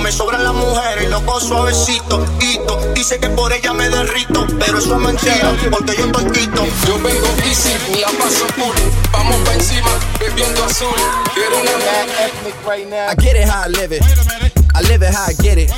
Me 0.06 0.12
sobran 0.12 0.44
las 0.44 0.54
mujeres 0.54 1.10
loco 1.10 1.39
suavecito. 1.39 2.24
Hito, 2.39 2.80
dice 2.94 3.20
que 3.20 3.28
por 3.30 3.52
ella 3.52 3.74
me 3.74 3.89
derrito, 3.89 4.46
pero 4.60 4.78
eso 4.78 4.94
es 4.94 5.02
mentira, 5.02 5.52
porque 5.72 5.96
yo 5.98 6.06
estoy 6.06 6.26
quito. 6.26 6.63
Yo 6.86 7.00
vengo 7.02 7.28
easy, 7.44 7.74
me 7.91 8.02
la 8.02 8.10
paso 8.10 8.46
cool. 8.56 8.76
Vamos 9.12 9.36
pa' 9.38 9.56
encima, 9.56 9.89
bebiendo 10.20 10.63
azul. 10.63 10.94
Quiero 11.34 11.60
una 11.60 13.12
I 13.12 13.15
get 13.15 13.36
it 13.36 13.50
how 13.50 13.63
I 13.65 13.70
live 13.70 13.96
it. 13.96 14.04
I 14.76 14.82
live 14.84 15.02
it 15.02 15.12
how 15.12 15.26
I 15.26 15.34
get 15.41 15.58
it. 15.58 15.72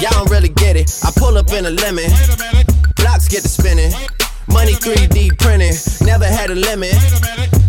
Y'all 0.00 0.10
don't 0.10 0.28
really 0.28 0.48
get 0.48 0.74
it. 0.74 0.90
I 1.04 1.12
pull 1.14 1.38
up 1.38 1.52
in 1.52 1.66
a 1.66 1.70
lemon. 1.70 2.10
Blocks 2.96 3.28
get 3.28 3.42
to 3.42 3.48
spinning. 3.48 3.92
Money 4.48 4.72
3D 4.72 5.38
printing. 5.38 5.76
Never 6.04 6.26
had 6.26 6.50
a 6.50 6.56
limit. 6.56 6.96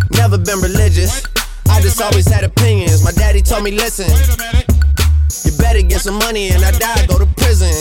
Never 0.09 0.39
been 0.39 0.59
religious. 0.59 1.21
I 1.69 1.81
just 1.81 2.01
always 2.01 2.25
had 2.27 2.43
opinions. 2.43 3.03
My 3.03 3.11
daddy 3.11 3.43
told 3.43 3.63
me, 3.63 3.69
listen. 3.69 4.09
Better 5.67 5.81
get 5.81 5.99
some 5.99 6.17
money 6.19 6.47
and 6.47 6.63
I 6.63 6.71
die, 6.71 7.05
go 7.07 7.19
to 7.19 7.25
prison. 7.35 7.75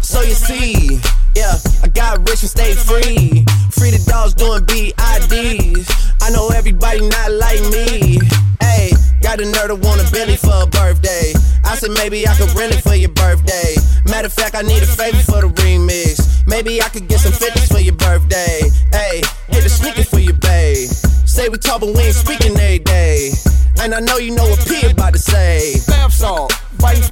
So 0.00 0.22
you 0.22 0.32
see, 0.32 0.98
yeah, 1.36 1.60
I 1.84 1.88
got 1.88 2.26
rich 2.26 2.40
and 2.40 2.48
stayed 2.48 2.78
free. 2.78 3.44
Free 3.76 3.92
the 3.92 4.02
dogs 4.08 4.32
doing 4.32 4.64
BIDs. 4.64 5.84
I 6.22 6.30
know 6.30 6.48
everybody 6.48 7.06
not 7.06 7.30
like 7.32 7.60
me. 7.68 8.16
Hey, 8.64 8.88
got 9.20 9.38
a 9.38 9.44
nerd 9.44 9.68
to 9.68 9.76
want 9.76 10.00
a 10.00 10.10
Billy 10.10 10.36
for 10.40 10.64
a 10.64 10.66
birthday. 10.66 11.36
I 11.62 11.76
said 11.76 11.90
maybe 11.90 12.26
I 12.26 12.32
could 12.36 12.56
rent 12.56 12.72
it 12.72 12.80
for 12.80 12.94
your 12.94 13.12
birthday. 13.12 13.76
Matter 14.08 14.28
of 14.28 14.32
fact, 14.32 14.56
I 14.56 14.62
need 14.62 14.80
a 14.82 14.88
favor 14.88 15.20
for 15.28 15.44
the 15.44 15.52
remix. 15.60 16.24
Maybe 16.46 16.80
I 16.80 16.88
could 16.88 17.06
get 17.06 17.20
some 17.20 17.36
50s 17.36 17.68
for 17.68 17.84
your 17.84 18.00
birthday. 18.00 18.64
Hey, 18.92 19.20
hit 19.52 19.60
a 19.60 19.68
sneaker 19.68 20.04
for 20.04 20.20
your 20.20 20.40
babe. 20.40 20.88
Say 21.28 21.50
we 21.50 21.58
talk, 21.58 21.80
but 21.80 21.92
we 21.92 22.00
ain't 22.00 22.16
speaking 22.16 22.56
every 22.56 22.78
day. 22.78 23.32
And 23.80 23.94
I 23.94 24.00
know 24.00 24.16
you 24.16 24.34
know 24.34 24.48
what 24.48 24.66
P 24.66 24.88
about 24.88 25.12
to 25.12 25.20
say. 25.20 25.76
Bath 25.86 26.12
salt, 26.12 26.52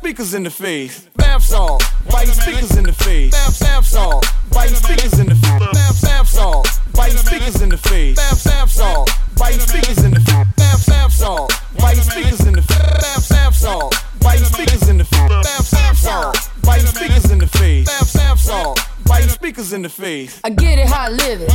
speakers 0.07 0.35
in 0.35 0.45
the 0.45 0.51
face. 0.51 1.01
Bath 1.17 1.43
salt, 1.43 1.83
biting 2.09 2.33
speakers 2.33 2.77
in 2.77 2.85
the 2.85 2.93
face. 2.93 3.33
Bath, 3.33 3.59
bath 3.59 3.85
salt, 3.85 4.25
biting 4.53 4.77
speakers 4.77 5.19
in 5.19 5.27
the 5.27 5.35
face. 5.35 5.75
Bath, 5.75 6.01
bath 6.01 6.29
salt, 6.29 6.69
biting 6.95 7.19
speakers 7.19 7.61
in 7.61 7.71
the 7.71 7.77
face. 7.77 8.15
Bath, 8.15 8.45
bath 8.45 8.71
salt, 8.71 9.11
biting 9.37 9.59
speakers 9.59 10.05
in 10.05 10.13
the 10.13 10.21
face. 10.21 10.47
Bath, 10.57 10.87
bath 10.87 11.13
salt, 11.13 11.53
biting 11.81 12.05
speakers 12.05 12.47
in 12.47 12.53
the 12.53 12.63
face. 12.63 12.79
Bath, 12.79 13.29
bath 13.31 13.55
salt, 13.57 13.95
biting 14.21 14.45
speakers 14.45 14.89
in 14.89 14.99
the 14.99 15.05
face. 15.05 15.29
Bath, 15.29 15.73
bath 15.73 15.99
salt, 15.99 16.51
biting 16.63 16.87
speakers 16.87 17.31
in 17.33 17.39
the 17.39 17.49
face. 17.49 17.87
Bath, 17.87 18.15
bath 18.15 18.39
salt, 18.39 18.81
biting 19.07 19.29
speakers 19.29 19.73
in 19.73 19.83
the 19.83 19.89
face. 19.89 20.41
I 20.45 20.51
get 20.51 20.79
it 20.79 20.87
how 20.87 21.07
I 21.07 21.09
live 21.09 21.41
it. 21.41 21.51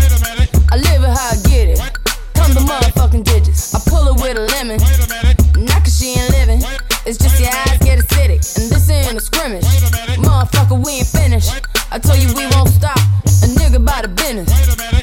I 0.69 0.75
live 0.75 1.03
it 1.03 1.07
how 1.07 1.29
I 1.31 1.37
get 1.47 1.69
it. 1.69 1.79
Come 2.33 2.53
the 2.53 2.59
motherfucking 2.67 3.23
digits. 3.23 3.73
I 3.73 3.79
pull 3.89 4.13
it 4.13 4.21
with 4.21 4.35
a 4.35 4.43
lemon. 4.51 4.77
Not 5.65 5.85
cause 5.85 5.97
she 5.97 6.19
ain't 6.19 6.31
living. 6.31 6.90
It's 7.03 7.17
just 7.17 7.39
your 7.39 7.49
eyes 7.49 7.79
get 7.79 7.97
acidic. 7.97 8.45
And 8.61 8.69
this 8.69 8.89
ain't 8.89 9.17
a 9.17 9.19
scrimmage. 9.19 9.65
Motherfucker, 10.21 10.77
we 10.85 11.01
ain't 11.01 11.07
finished. 11.07 11.49
I 11.91 11.97
told 11.97 12.19
you 12.19 12.29
we 12.35 12.45
won't 12.53 12.69
stop. 12.69 12.97
A 13.25 13.47
nigga 13.57 13.83
by 13.83 14.03
the 14.03 14.07
business. 14.07 14.49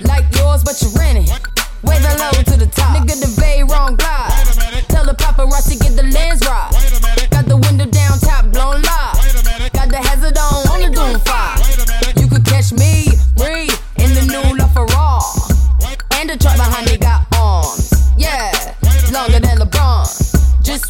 Like 0.06 0.24
yours, 0.36 0.62
but 0.62 0.80
you're 0.80 0.94
renting. 0.94 1.26
Waving 1.82 2.18
low 2.22 2.30
to 2.30 2.56
the 2.56 2.70
top. 2.70 2.94
Nigga, 2.94 3.18
the 3.18 3.34
bay 3.40 3.64
wrong 3.64 3.96
glide. 3.96 4.30
Tell 4.88 5.04
the 5.04 5.14
paparazzi 5.14 5.74
to 5.74 5.78
get 5.78 5.96
the 5.96 6.04
lens 6.04 6.40
right. 6.46 6.70
Got 7.30 7.46
the 7.46 7.56
window 7.56 7.86
down, 7.86 8.18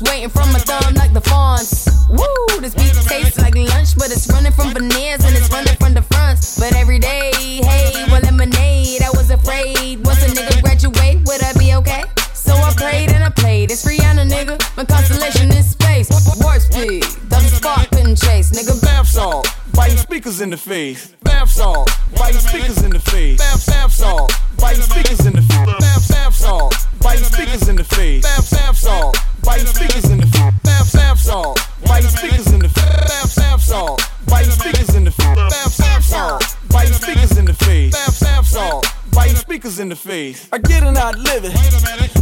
waiting 0.08 0.28
from 0.28 0.52
my 0.52 0.58
thumb 0.58 0.94
like 0.94 1.12
the 1.12 1.20
fawns. 1.20 1.88
Woo, 2.10 2.60
this 2.60 2.74
beat 2.74 2.94
tastes 3.06 3.38
like 3.38 3.54
lunch, 3.54 3.96
but 3.96 4.10
it's 4.10 4.28
running 4.32 4.52
from 4.52 4.72
veneers 4.72 5.24
and 5.24 5.36
it's 5.36 5.50
running 5.50 5.76
from 5.76 5.94
the 5.94 6.02
fronts. 6.02 6.58
But 6.58 6.74
every 6.74 6.98
day, 6.98 7.30
hey, 7.34 8.04
well, 8.10 8.20
lemonade. 8.22 9.02
I 9.02 9.10
was 9.10 9.30
afraid. 9.30 10.04
Once 10.04 10.22
a 10.24 10.28
nigga 10.28 10.62
graduate, 10.62 11.18
would 11.26 11.42
I 11.42 11.52
be 11.58 11.74
okay? 11.74 12.04
So 12.32 12.52
I 12.54 12.72
prayed 12.76 13.10
and 13.10 13.22
I 13.24 13.30
played. 13.30 13.70
It's 13.70 13.84
Rihanna, 13.84 14.28
nigga. 14.28 14.56
My 14.76 14.84
constellation 14.84 15.50
is 15.52 15.70
space. 15.70 16.08
Warp 16.40 16.60
speed, 16.60 17.04
double 17.28 17.48
spark 17.48 17.90
couldn't 17.90 18.16
chase, 18.16 18.50
nigga. 18.52 18.80
Bath 18.82 19.08
salt, 19.08 19.46
biting 19.78 19.96
speakers 19.98 20.40
in 20.40 20.50
the 20.50 20.56
face. 20.56 21.14
Bath 21.22 21.50
salt, 21.50 21.88
biting 22.18 22.40
speakers 22.40 22.82
in 22.82 22.90
the 22.90 22.98
face. 22.98 23.38
Bath, 23.38 23.64
bath 23.64 23.92
salt, 23.92 24.32
biting 24.58 24.82
speakers 24.82 25.24
in 25.24 25.34
the 25.34 25.42
face. 25.42 25.78
Bath, 25.78 26.08
bath 26.08 26.34
salt, 26.34 26.74
biting 27.00 27.24
speakers 27.24 27.68
in 27.68 27.76
the 27.76 27.84
face. 27.84 28.22
Bath, 28.24 28.50
bath 28.50 28.76
salt, 28.76 29.16
biting 29.44 29.66
speakers 29.68 30.10
in 30.10 30.18
the 30.18 30.26
face. 30.26 30.54
Bath, 30.64 30.92
bath 30.92 31.20
salt, 31.20 31.60
biting 31.86 32.10
speakers 32.10 32.52
in 32.52 32.58
the 32.58 32.68
face. 32.68 33.06
Bath, 33.06 33.36
bath 33.36 33.62
salt, 33.62 34.02
biting 34.26 34.50
speakers 34.50 34.94
in 34.96 35.04
the 35.04 35.12
face. 35.12 35.78
Bath, 35.78 36.04
salt, 36.04 36.56
biting 36.70 36.92
speakers 36.94 37.38
in 37.38 37.44
the 37.44 37.54
face. 37.54 37.92
Bath, 37.94 38.46
salt, 38.46 38.86
biting 39.14 39.36
speakers 39.36 39.78
in 39.78 39.88
the 39.90 39.96
face. 39.96 40.48
I 40.52 40.58
get 40.58 40.82
it, 40.82 40.96
I 40.96 41.12
live 41.12 41.44
it. 41.44 41.54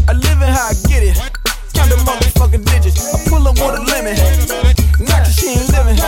I 0.08 0.12
live 0.12 0.42
it 0.42 0.52
how 0.52 0.68
I 0.68 0.74
get 0.88 1.02
it. 1.02 1.55
Count 1.76 1.90
the 1.90 1.96
motherfucking 2.08 2.64
digits. 2.64 3.14
I 3.14 3.18
pull 3.28 3.46
up 3.46 3.56
with 3.60 3.76
a 3.76 3.82
lemon. 3.92 4.16
Knock 4.98 5.26
she 5.26 5.48
ain't 5.60 5.68
living. 5.76 5.98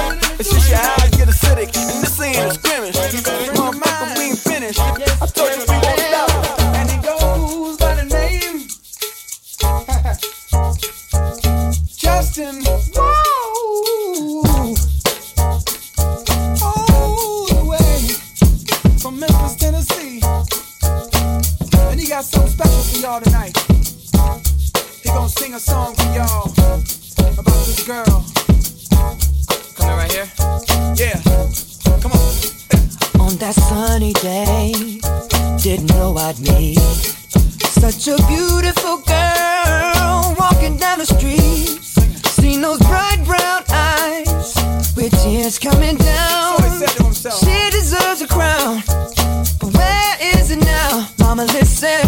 It's 0.40 0.48
just 0.48 0.70
your 0.70 0.78
eyes 0.80 1.10
get 1.12 1.28
acidic. 1.28 1.76
And 1.76 2.02
this 2.02 2.18
ain't 2.20 2.38
a 2.38 2.54
scrimmage. 2.54 2.96
Ain't 2.96 4.38
finished. 4.38 4.80
I 4.80 5.26
told 5.26 5.50
you 5.52 5.60
we 5.68 5.76
won't 5.76 6.00
stop. 6.00 6.30
And 6.72 6.88
by 7.78 7.94
the 8.00 8.04
name 8.08 8.68
Justin. 11.98 12.62
The 19.02 19.10
Memphis, 19.10 19.56
Tennessee. 19.56 20.20
And 21.90 22.00
he 22.00 22.06
got 22.08 22.24
something 22.24 22.52
special 22.52 22.82
for 22.82 22.98
y'all 22.98 23.20
tonight. 23.20 23.77
He 25.08 25.14
gonna 25.14 25.28
sing 25.30 25.54
a 25.54 25.58
song 25.58 25.94
for 25.94 26.02
y'all 26.12 26.52
about 27.38 27.64
this 27.64 27.82
girl. 27.86 28.26
Coming 29.74 29.96
right 29.96 30.12
here? 30.12 30.28
Yeah. 30.96 31.18
Come 32.02 32.12
on. 32.12 32.28
On 33.18 33.34
that 33.38 33.54
sunny 33.54 34.12
day, 34.12 35.00
didn't 35.62 35.88
know 35.96 36.14
I'd 36.18 36.38
meet 36.40 36.78
such 37.80 38.06
a 38.08 38.18
beautiful 38.26 38.98
girl 38.98 40.36
walking 40.38 40.76
down 40.76 40.98
the 40.98 41.06
street. 41.06 41.80
Seen 42.36 42.60
those 42.60 42.78
bright 42.80 43.24
brown 43.24 43.62
eyes 43.70 44.54
with 44.94 45.18
tears 45.22 45.58
coming 45.58 45.96
down. 45.96 46.58
She 47.40 47.70
deserves 47.70 48.20
a 48.20 48.28
crown, 48.28 48.82
but 49.58 49.72
where 49.72 50.16
is 50.20 50.50
it 50.50 50.60
now? 50.60 51.08
Mama, 51.18 51.44
listen, 51.44 52.07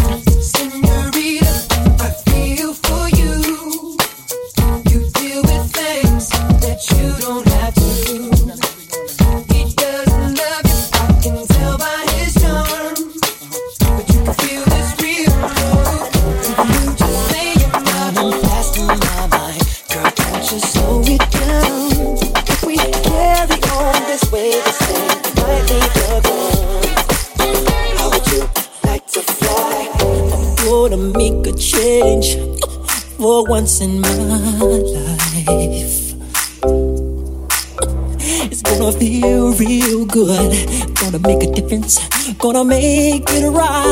Gonna 42.41 42.63
make 42.63 43.29
it 43.29 43.49
right. 43.51 43.90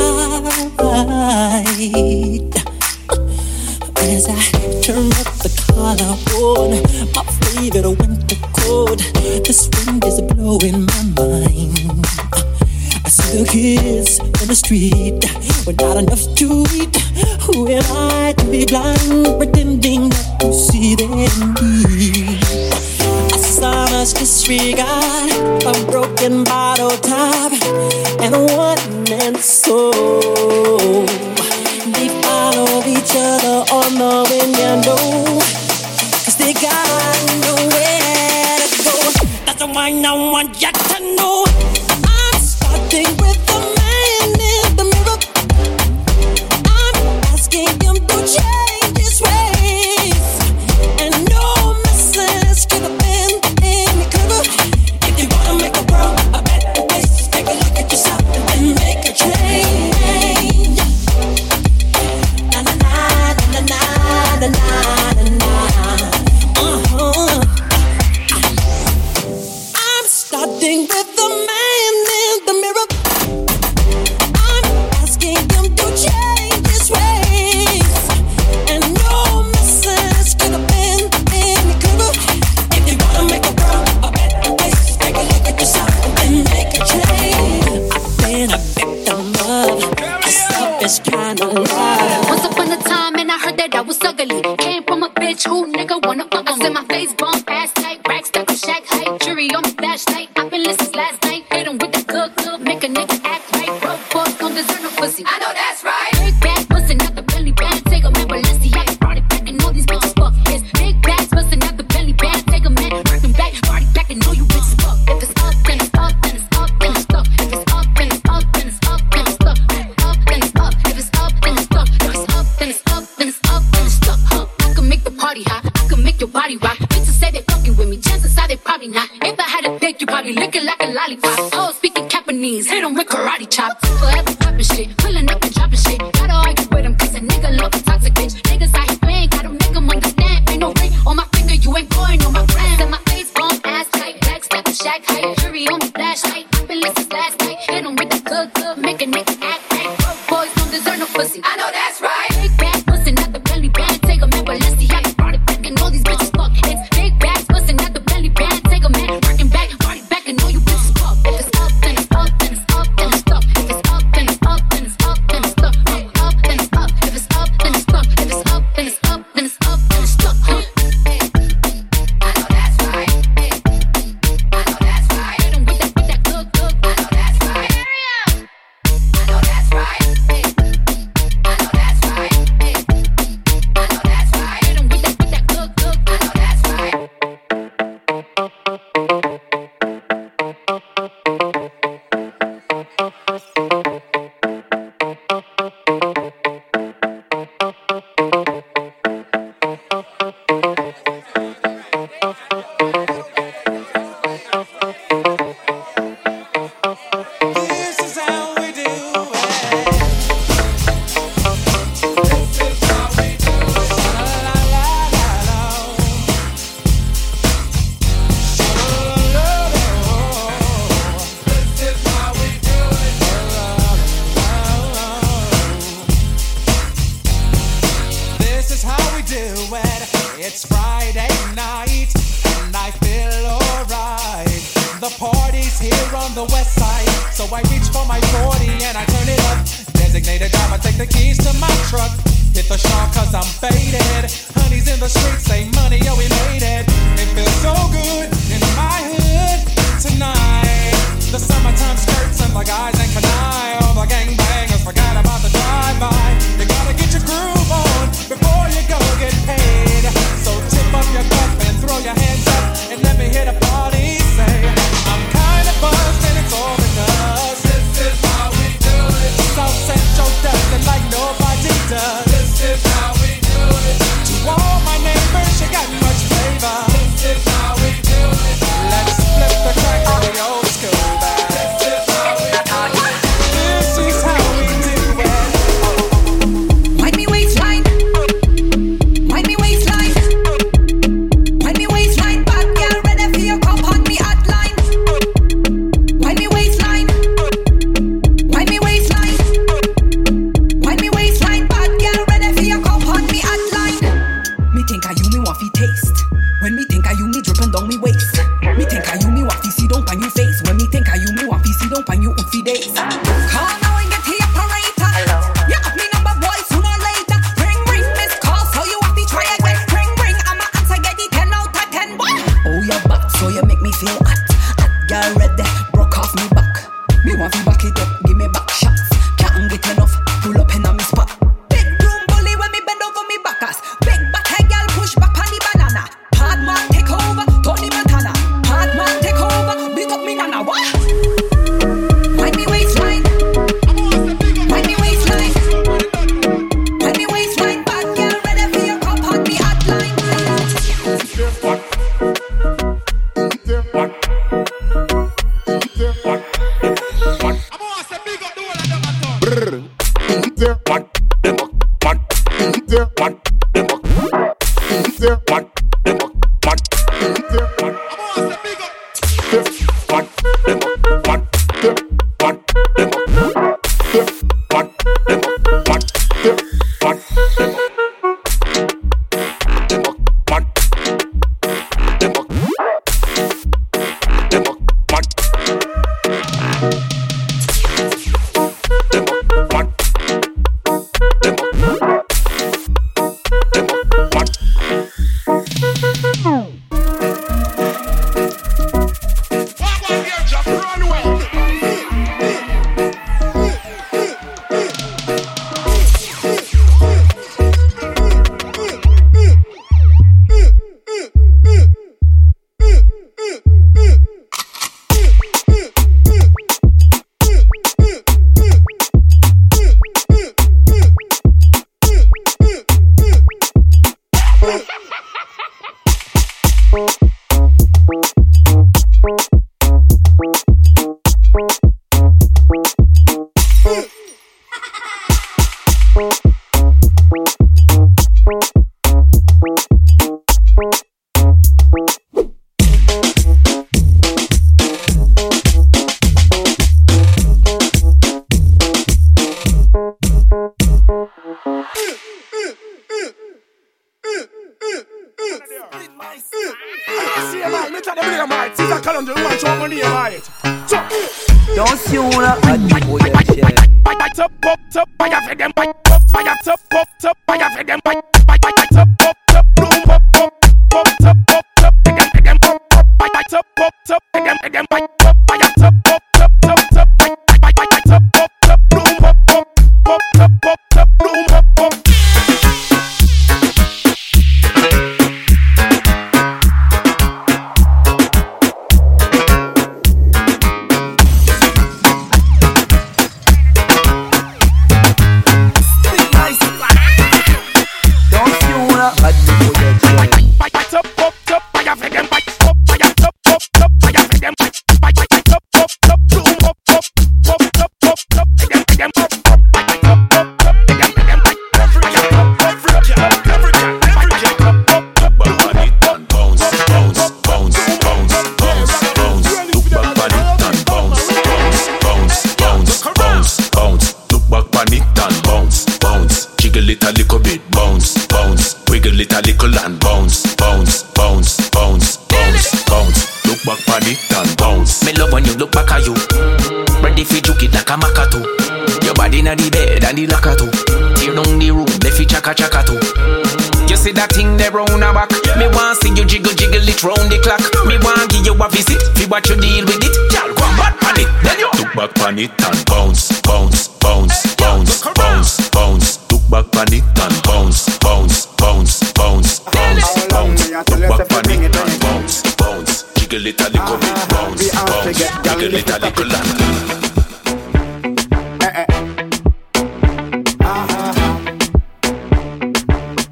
It 565.45 565.89
a 565.89 565.99
little 565.99 566.35
and. 566.35 566.59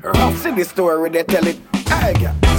Rough 0.04 0.38
see 0.38 0.52
the 0.52 0.66
story, 0.66 1.10
they 1.10 1.24
tell 1.24 1.48
it. 1.48 1.58
Hey. 1.88 2.14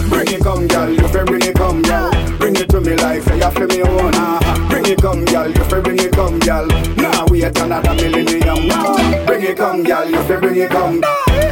Bring 0.08 0.28
it 0.28 0.40
come, 0.42 0.66
girl, 0.66 0.90
you 0.90 1.08
fi 1.08 1.24
bring 1.24 1.42
it 1.42 1.54
come, 1.54 1.82
girl. 1.82 2.10
Bring 2.38 2.56
it 2.56 2.68
to 2.70 2.80
me 2.80 2.96
like 2.96 3.22
say 3.22 3.40
eh, 3.40 3.44
you 3.44 3.50
fi 3.50 3.66
me 3.66 3.82
own. 3.82 4.14
Uh-huh. 4.14 4.68
Bring 4.68 4.86
it 4.86 5.00
come, 5.00 5.24
girl, 5.24 5.48
you 5.48 5.64
fi 5.64 5.80
bring 5.80 5.98
it 5.98 6.12
come, 6.12 6.38
girl. 6.38 6.66
Now 6.96 7.26
wait 7.28 7.58
another 7.58 7.94
millennium. 7.94 9.26
Bring 9.26 9.42
it 9.44 9.56
come, 9.56 9.84
girl, 9.84 10.08
you 10.08 10.22
fi 10.24 10.36
bring 10.36 10.56
it 10.56 10.70
come. 10.70 11.00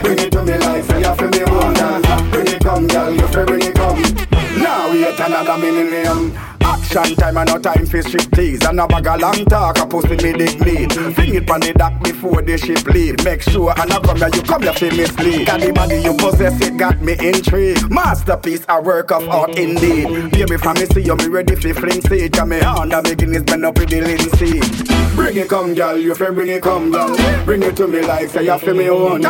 Bring 0.02 0.18
it 0.18 0.32
to 0.32 0.42
me 0.42 0.58
like 0.58 0.84
say 0.84 1.02
eh, 1.02 1.08
you 1.08 1.14
fi 1.16 1.26
me 1.26 1.44
own. 1.44 1.76
Uh-huh. 1.76 2.30
Bring 2.30 2.46
it 2.46 2.60
come, 2.62 2.86
girl, 2.86 3.12
you 3.12 3.26
fi 3.28 3.44
bring 3.44 3.62
it 3.62 3.74
come. 3.74 4.02
Now 4.58 4.90
wait 4.90 5.20
another 5.20 5.58
millennium. 5.58 6.55
Action 6.96 7.16
time 7.16 7.36
and 7.36 7.50
no 7.50 7.58
time 7.58 7.84
for 7.84 7.98
striptease 7.98 8.66
And 8.66 8.80
a 8.80 8.86
bag 8.86 9.06
of 9.06 9.20
long 9.20 9.44
talk, 9.44 9.78
a 9.78 9.86
post 9.86 10.08
me 10.08 10.16
dick 10.16 10.58
lead 10.60 10.90
Fling 11.14 11.34
it 11.34 11.50
on 11.50 11.60
the 11.60 11.74
dock 11.74 12.02
before 12.02 12.40
the 12.40 12.56
ship 12.56 12.86
leave. 12.86 13.22
Make 13.22 13.42
sure 13.42 13.70
I 13.76 13.84
come 13.84 14.16
here, 14.16 14.30
you 14.32 14.42
come 14.42 14.62
here 14.62 14.72
for 14.72 14.86
mislead 14.86 15.46
Got 15.46 15.60
the 15.60 15.72
body 15.72 16.00
you 16.00 16.14
possess, 16.14 16.58
it 16.62 16.78
got 16.78 17.02
me 17.02 17.12
intrigued. 17.20 17.90
Masterpiece, 17.90 18.64
a 18.68 18.80
work 18.80 19.12
of 19.12 19.28
art 19.28 19.58
indeed. 19.58 20.30
Baby, 20.30 20.56
from 20.56 20.74
me 20.74 20.86
see 20.86 21.02
you, 21.02 21.16
me 21.16 21.26
ready 21.26 21.54
for 21.54 21.74
fling 21.74 22.00
seed. 22.00 22.32
Cause 22.32 22.48
me 22.48 22.56
hand 22.60 22.92
a 22.94 23.02
beginnings 23.02 23.44
bend 23.44 23.66
up 23.66 23.78
with 23.78 23.90
the 23.90 24.00
linseed 24.00 24.64
Bring 25.14 25.36
it 25.36 25.50
come, 25.50 25.74
girl, 25.74 25.98
you 25.98 26.14
fi 26.14 26.30
bring 26.30 26.48
it 26.48 26.62
come, 26.62 26.90
girl. 26.90 27.14
Bring 27.44 27.62
it 27.62 27.76
to 27.76 27.86
me 27.86 28.00
like 28.06 28.30
say 28.30 28.46
you 28.46 28.58
fi 28.58 28.72
me 28.72 28.88
own. 28.88 29.20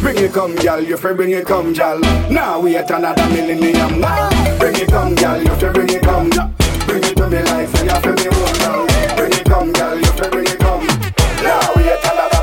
Bring 0.00 0.18
it 0.18 0.32
come, 0.32 0.56
girl, 0.56 0.80
you 0.80 0.96
fi 0.96 1.12
bring 1.12 1.30
it 1.30 1.46
come, 1.46 1.72
girl. 1.72 2.00
Now 2.30 2.58
wait 2.60 2.90
another 2.90 3.28
millennium 3.28 4.00
Bring 4.58 4.74
it 4.74 4.88
come, 4.88 5.14
girl, 5.14 5.40
you 5.40 5.54
fi 5.54 5.72
bring 5.72 5.88
it 5.88 6.02
come 6.02 6.28
to 6.32 6.61
me 7.32 7.42
like 7.44 7.68
say 7.68 7.84
you 7.84 7.90
fi 7.90 8.10
me 8.12 8.26
own 8.28 8.54
girl. 8.60 8.86
Bring 9.16 9.32
it 9.32 9.44
come, 9.46 9.72
girl, 9.72 9.96
you 9.96 10.04
fi 10.04 10.28
bring 10.28 10.46
it 10.46 10.58
come. 10.58 10.86
Now 11.42 11.72
we 11.74 11.84
wait 11.84 12.04
another 12.04 12.42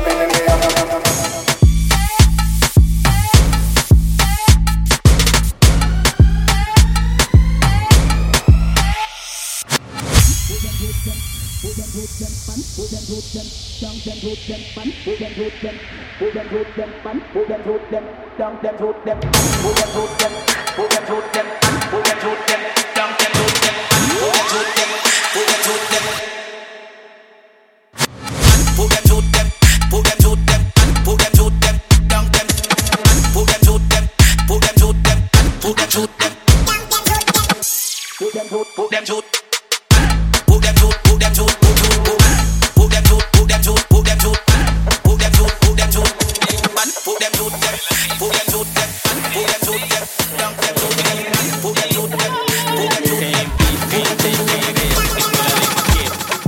millennium. 36.00 36.30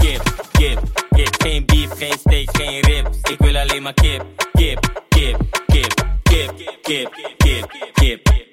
Kip, 0.00 0.22
kip, 0.52 0.78
kip, 1.14 1.36
geen 1.42 1.66
beef, 1.66 1.90
geen 1.98 2.18
steak, 2.18 2.56
geen 2.56 2.80
ribs. 2.80 3.18
Ik 3.30 3.38
wil 3.38 3.56
alleen 3.56 3.82
maar 3.82 3.94
kip, 3.94 4.24
kip, 4.52 4.78
kip, 5.08 5.36
kip, 5.66 5.94
kip, 6.22 6.52
kip, 6.82 7.10
kip, 7.38 7.66
kip, 7.94 8.24
kip, 8.24 8.51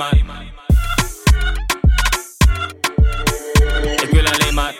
alleen 0.00 0.26
maar. 0.26 0.42
Ik 4.02 4.08
wil 4.10 4.26
alleen 4.26 4.54
maar. 4.54 4.74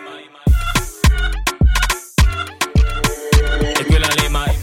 Ik 3.79 3.87
wil 3.89 4.03
alleen 4.03 4.31
maar. 4.31 4.55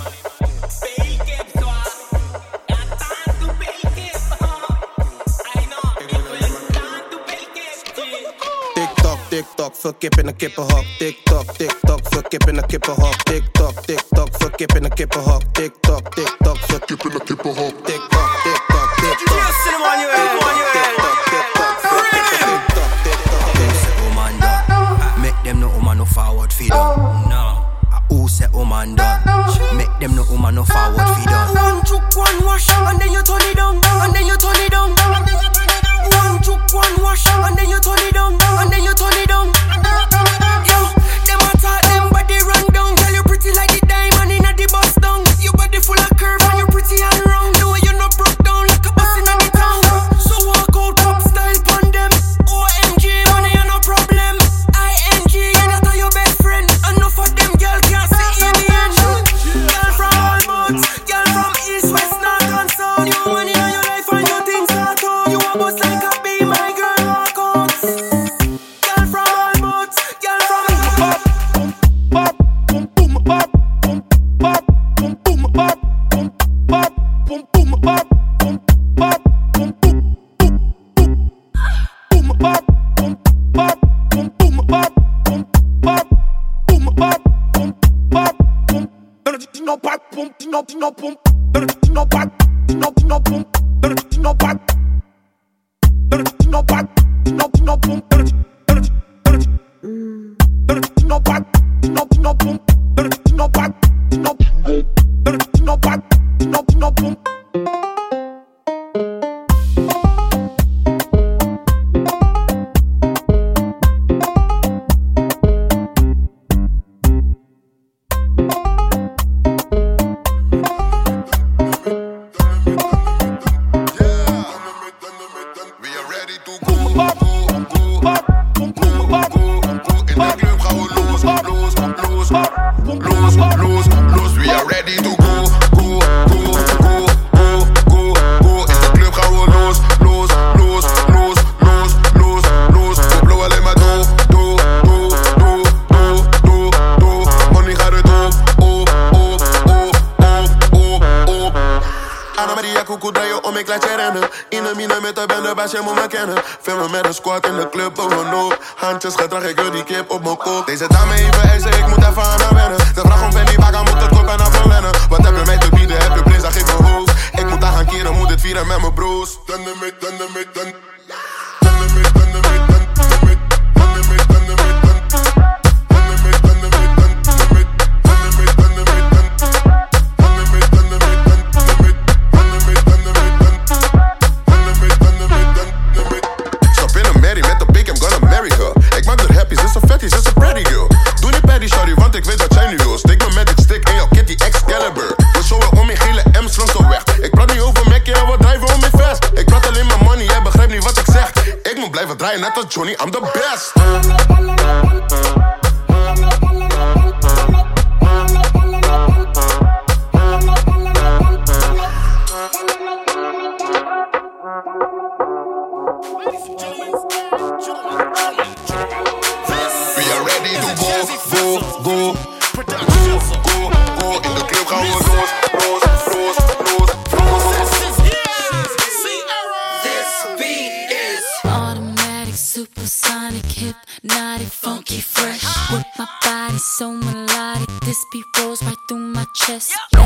TikTok, 9.29 9.75
veel 9.75 9.93
kip 9.93 10.15
in 10.17 10.27
een 10.27 10.35
kippenhok. 10.35 10.83
TikTok, 10.97 11.53
TikTok, 11.53 11.99
veel 12.09 12.21
kip 12.21 12.47
in 12.47 12.57
een 12.57 12.65
kippenhok. 12.65 13.23
TikTok, 13.23 13.85
TikTok, 13.85 14.29
veel 14.37 14.49
kip 14.49 14.75
in 14.75 14.83
een 14.83 14.93
kippenhok. 14.93 15.43
TikTok, 15.51 16.15
TikTok, 16.15 16.57
veel 16.57 16.79
kip 16.79 17.05
in 17.05 17.11
een 17.13 17.23
kippenhok. 17.23 17.85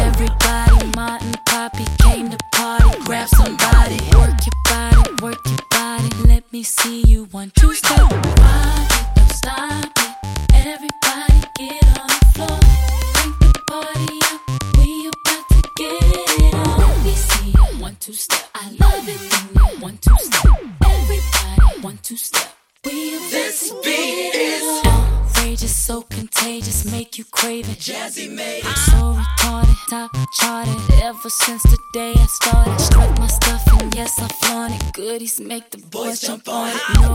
Everybody, 0.05 0.91
Martin, 0.95 1.27
and 1.29 1.45
poppy 1.45 1.85
came 2.03 2.29
to 2.29 2.37
party. 2.53 2.99
Grab 3.05 3.27
somebody, 3.27 3.97
work 4.15 4.37
your 4.45 4.57
body, 4.65 5.23
work 5.23 5.39
your 5.45 5.57
body. 5.71 6.09
Let 6.27 6.51
me 6.53 6.61
see 6.61 7.01
you 7.01 7.25
one, 7.31 7.51
two, 7.55 7.73
step. 7.73 8.34
No. 36.93 37.14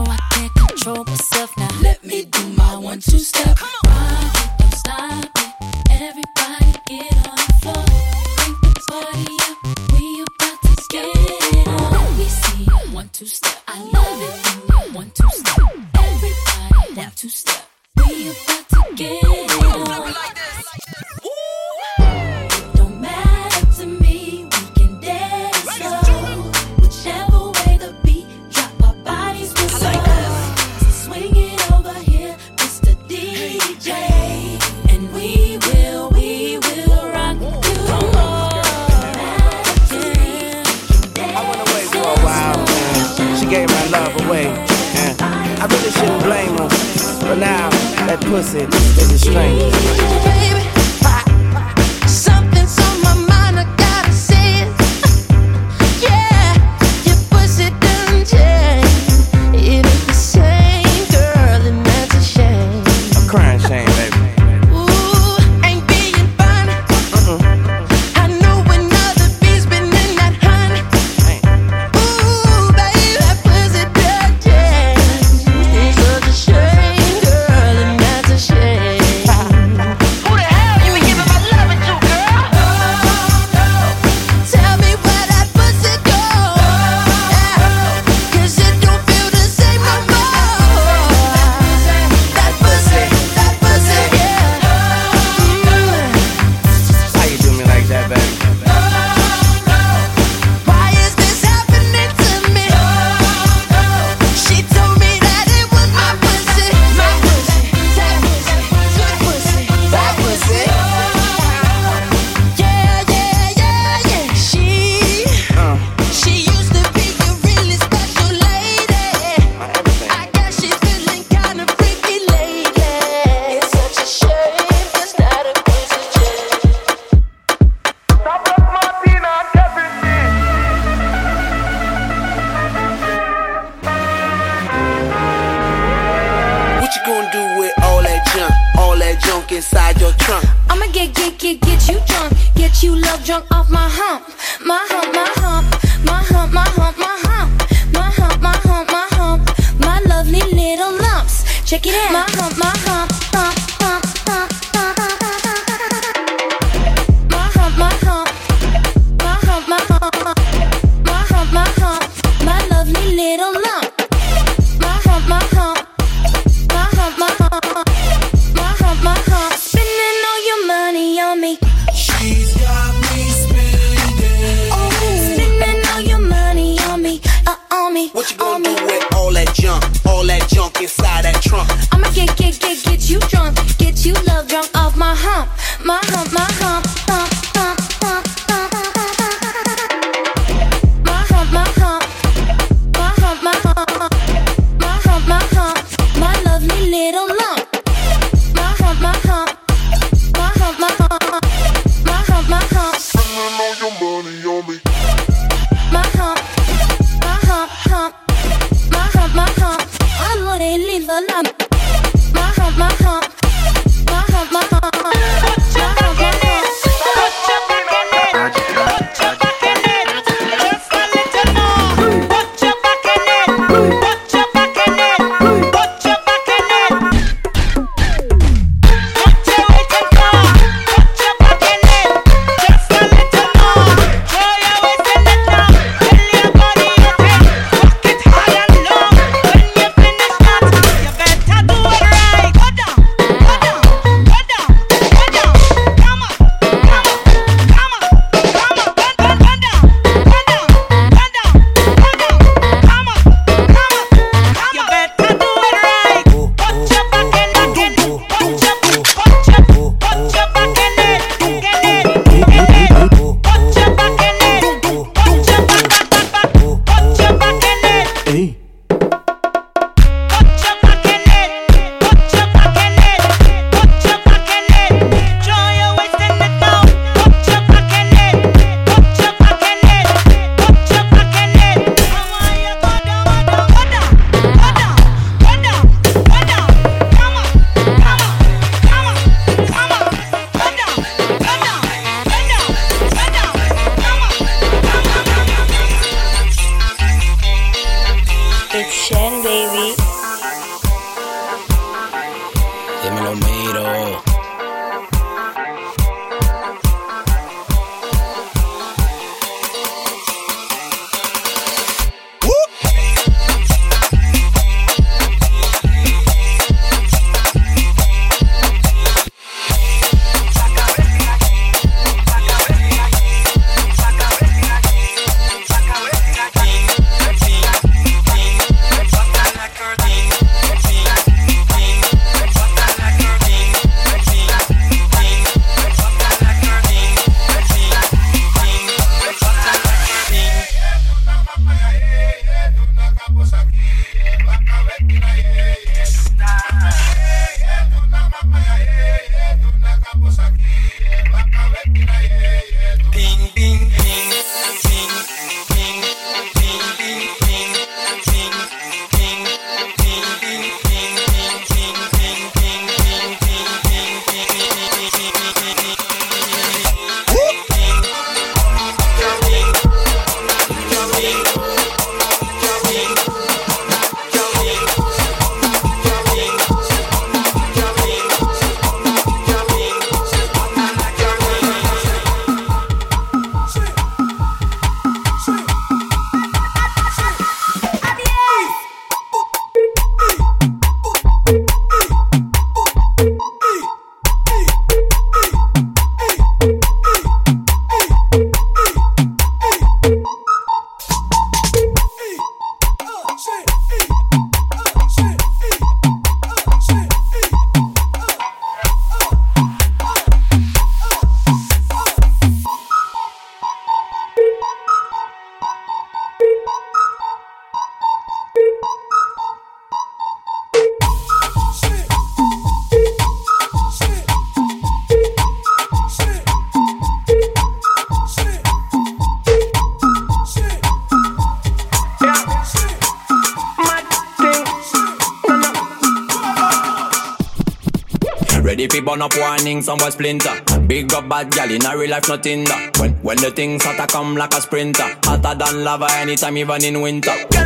thing 439.81 440.11
splinter. 440.11 440.61
Big 440.87 441.13
up 441.13 441.27
bad 441.29 441.51
gal 441.51 441.71
in 441.71 441.85
a 441.85 441.97
real 441.97 442.11
life, 442.11 442.27
nothing 442.27 442.63
that. 442.65 442.97
When, 442.99 443.13
when 443.23 443.37
the 443.37 443.51
things 443.51 443.83
to 443.83 444.07
come 444.07 444.35
like 444.35 444.53
a 444.53 444.61
sprinter. 444.61 445.15
Hotter 445.23 445.55
than 445.55 445.83
lava 445.83 446.07
anytime, 446.11 446.57
even 446.57 446.83
in 446.83 447.01
winter. 447.01 447.60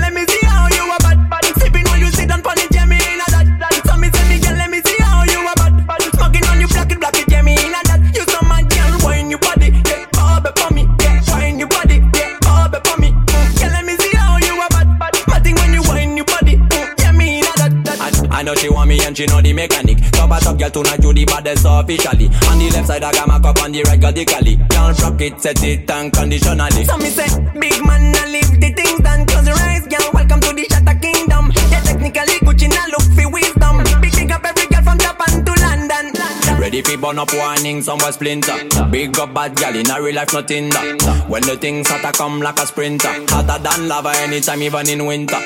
girl 20.69 20.83
tonight 20.83 21.03
you 21.03 21.13
the 21.13 21.25
baddest 21.25 21.65
officially. 21.67 22.27
On 22.49 22.57
the 22.59 22.69
left 22.73 22.87
side 22.87 23.03
I 23.03 23.11
got 23.11 23.27
my 23.27 23.39
cup 23.39 23.61
on 23.61 23.71
the 23.71 23.83
right 23.83 23.99
got 23.99 24.15
the 24.15 24.25
cali. 24.25 24.57
Can't 24.69 24.99
rock 25.01 25.21
it, 25.21 25.41
set 25.41 25.63
it 25.63 25.89
unconditionally. 25.89 26.85
So 26.85 26.97
me 26.97 27.09
say, 27.09 27.27
big 27.59 27.83
man, 27.85 28.15
I 28.15 28.25
live 28.31 28.59
the 28.59 28.69
things 28.73 28.99
done. 29.01 29.25
Close 29.25 29.47
your 29.47 29.57
eyes, 29.57 29.85
girl. 29.87 30.09
Welcome 30.13 30.39
to 30.41 30.53
the 30.53 30.65
Shatter 30.69 30.99
Kingdom. 30.99 31.51
Yeah, 31.71 31.81
technically 31.81 32.39
Gucci 32.45 32.69
now 32.69 32.87
look 32.87 33.05
for 33.13 33.29
wisdom. 33.29 33.83
Picking 34.01 34.31
up 34.31 34.45
every 34.45 34.67
girl 34.67 34.83
from 34.83 34.97
Japan 34.97 35.45
to 35.45 35.53
London. 35.61 36.05
Ready 36.59 36.81
for 36.81 36.97
burn 36.97 37.19
up 37.19 37.33
warning, 37.33 37.81
somewhere 37.81 38.11
splinter. 38.11 38.57
Big 38.89 39.17
up 39.19 39.33
bad 39.33 39.55
gal 39.55 39.75
in 39.75 39.89
a 39.89 40.01
real 40.01 40.15
life, 40.15 40.33
nothing 40.33 40.69
that. 40.69 41.25
When 41.29 41.43
the 41.43 41.57
things 41.57 41.87
hotter 41.89 42.11
come 42.11 42.41
like 42.41 42.59
a 42.59 42.65
sprinter, 42.65 43.13
hotter 43.29 43.61
than 43.61 43.87
lava 43.87 44.13
anytime, 44.17 44.61
even 44.63 44.89
in 44.89 45.05
winter. 45.05 45.41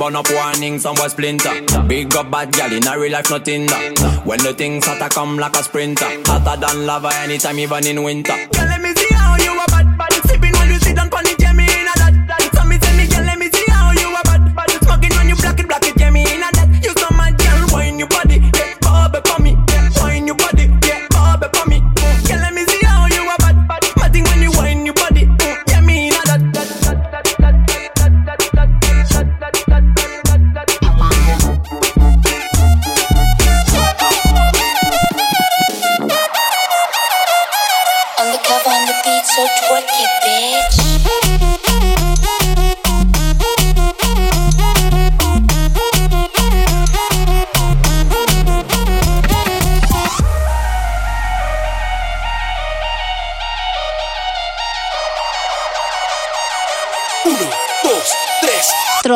burn 0.00 0.16
up 0.16 0.30
warnings 0.30 0.86
and 0.86 0.98
was 0.98 1.12
splinter. 1.12 1.60
Big 1.86 2.16
up 2.16 2.30
bad 2.30 2.50
gal 2.52 2.72
in 2.72 2.86
a 2.86 2.98
real 2.98 3.12
life, 3.12 3.28
nothing 3.30 3.66
that. 3.66 4.22
When 4.24 4.38
the 4.38 4.54
things 4.54 4.84
start 4.84 4.98
to 4.98 5.08
come 5.14 5.36
like 5.36 5.54
a 5.56 5.62
sprinter, 5.62 6.06
hotter 6.24 6.58
than 6.58 6.86
lava 6.86 7.10
anytime, 7.16 7.58
even 7.58 7.86
in 7.86 8.02
winter. 8.02 8.59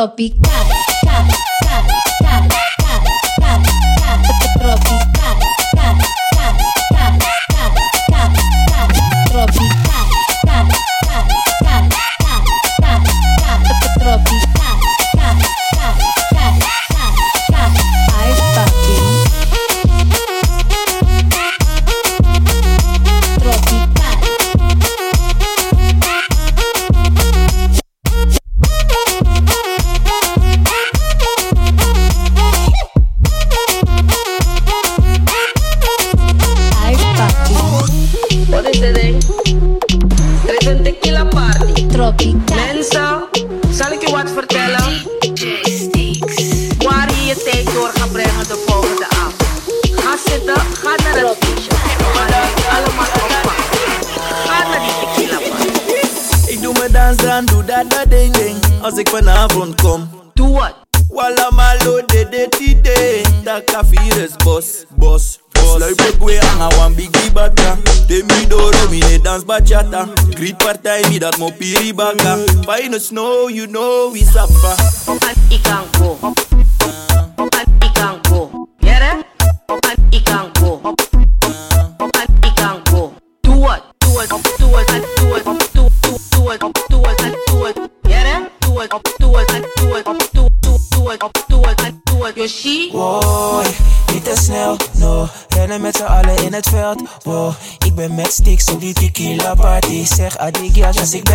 tropical. 0.06 0.73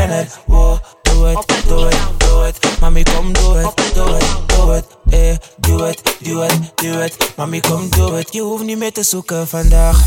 Do 0.09 0.15
het. 0.15 0.39
Wow, 0.45 0.77
doe 1.01 1.25
het, 1.25 1.63
doe 1.67 1.85
het, 1.85 1.97
doe 2.17 2.43
het. 2.43 2.79
Mami, 2.79 3.03
kom, 3.03 3.33
doe 3.33 3.57
het, 3.57 3.93
doe 3.93 4.09
het, 4.09 4.25
doe 4.47 4.71
het. 4.71 4.85
Eh, 5.09 5.35
doe 5.57 5.81
het, 5.81 6.17
doe 6.19 6.41
het, 6.41 6.71
doe 6.75 6.95
het. 6.95 7.33
Mami, 7.35 7.59
kom, 7.59 7.89
doe 7.89 8.13
het. 8.13 8.33
Je 8.33 8.41
hoeft 8.41 8.63
niet 8.63 8.77
meer 8.77 8.91
te 8.91 9.03
zoeken 9.03 9.47
vandaag. 9.47 10.01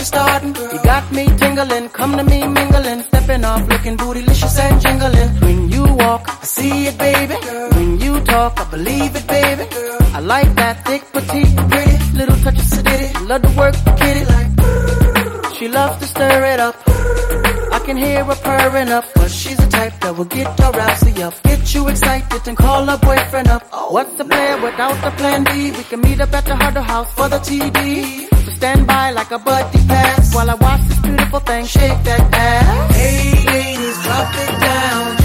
You're 0.00 0.06
starting. 0.06 0.54
You 0.72 0.78
got 0.82 1.04
me 1.12 1.24
tingling, 1.40 1.88
come 1.90 2.16
to 2.16 2.24
me 2.24 2.38
mingling, 2.46 3.02
stepping 3.08 3.44
off, 3.44 3.62
looking 3.68 3.96
bootylicious 3.98 4.58
and 4.58 4.80
jingling. 4.84 5.30
When 5.44 5.58
you 5.74 5.84
walk, 6.02 6.22
I 6.42 6.44
see 6.56 6.86
it, 6.88 6.96
baby. 6.98 7.36
When 7.76 8.00
you 8.00 8.12
talk, 8.32 8.52
I 8.62 8.64
believe 8.70 9.12
it, 9.20 9.26
baby. 9.26 9.64
I 10.16 10.20
like 10.20 10.50
that 10.60 10.76
thick, 10.86 11.02
petite, 11.12 11.54
pretty, 11.70 11.96
little 12.18 12.38
touch 12.44 12.58
of 12.62 12.68
sedity. 12.72 13.28
Love 13.28 13.42
to 13.42 13.52
work 13.60 13.76
the 13.86 13.92
kitty 14.00 14.24
like. 14.32 14.50
She 15.56 15.68
loves 15.68 15.98
to 16.00 16.06
stir 16.06 16.44
it 16.52 16.60
up. 16.60 16.76
I 17.76 17.78
can 17.86 17.96
hear 17.96 18.24
her 18.24 18.38
purring 18.46 18.88
up, 18.88 19.04
but 19.14 19.30
she's 19.30 19.58
the 19.58 19.69
type 19.80 20.00
that 20.00 20.16
will 20.16 20.30
get 20.38 20.48
your 20.60 20.72
rousey 20.80 21.14
up. 21.26 21.34
Get 21.50 21.74
you 21.74 21.82
excited 21.88 22.42
and 22.48 22.56
call 22.64 22.82
her 22.90 22.98
boyfriend 23.08 23.48
up. 23.48 23.62
What's 23.94 24.14
the 24.18 24.24
plan 24.24 24.62
without 24.66 24.96
the 25.04 25.10
plan 25.18 25.40
B? 25.50 25.52
We 25.78 25.84
can 25.90 26.00
meet 26.06 26.20
up 26.20 26.32
at 26.38 26.44
the 26.44 26.56
Huddle 26.62 26.86
House 26.92 27.10
for 27.18 27.28
the 27.34 27.40
TV. 27.48 27.66
So 28.44 28.50
stand 28.60 28.86
by 28.86 29.06
like 29.12 29.30
a 29.30 29.38
buddy 29.38 29.80
pass 29.92 30.34
while 30.34 30.50
I 30.54 30.56
watch 30.66 30.82
this 30.88 31.00
beautiful 31.06 31.40
thing 31.48 31.64
shake 31.64 32.00
that 32.08 32.22
ass. 32.32 32.96
Hey 32.96 33.22
ladies, 33.52 33.98
drop 34.04 34.30
it 34.44 34.52
down. 34.66 35.19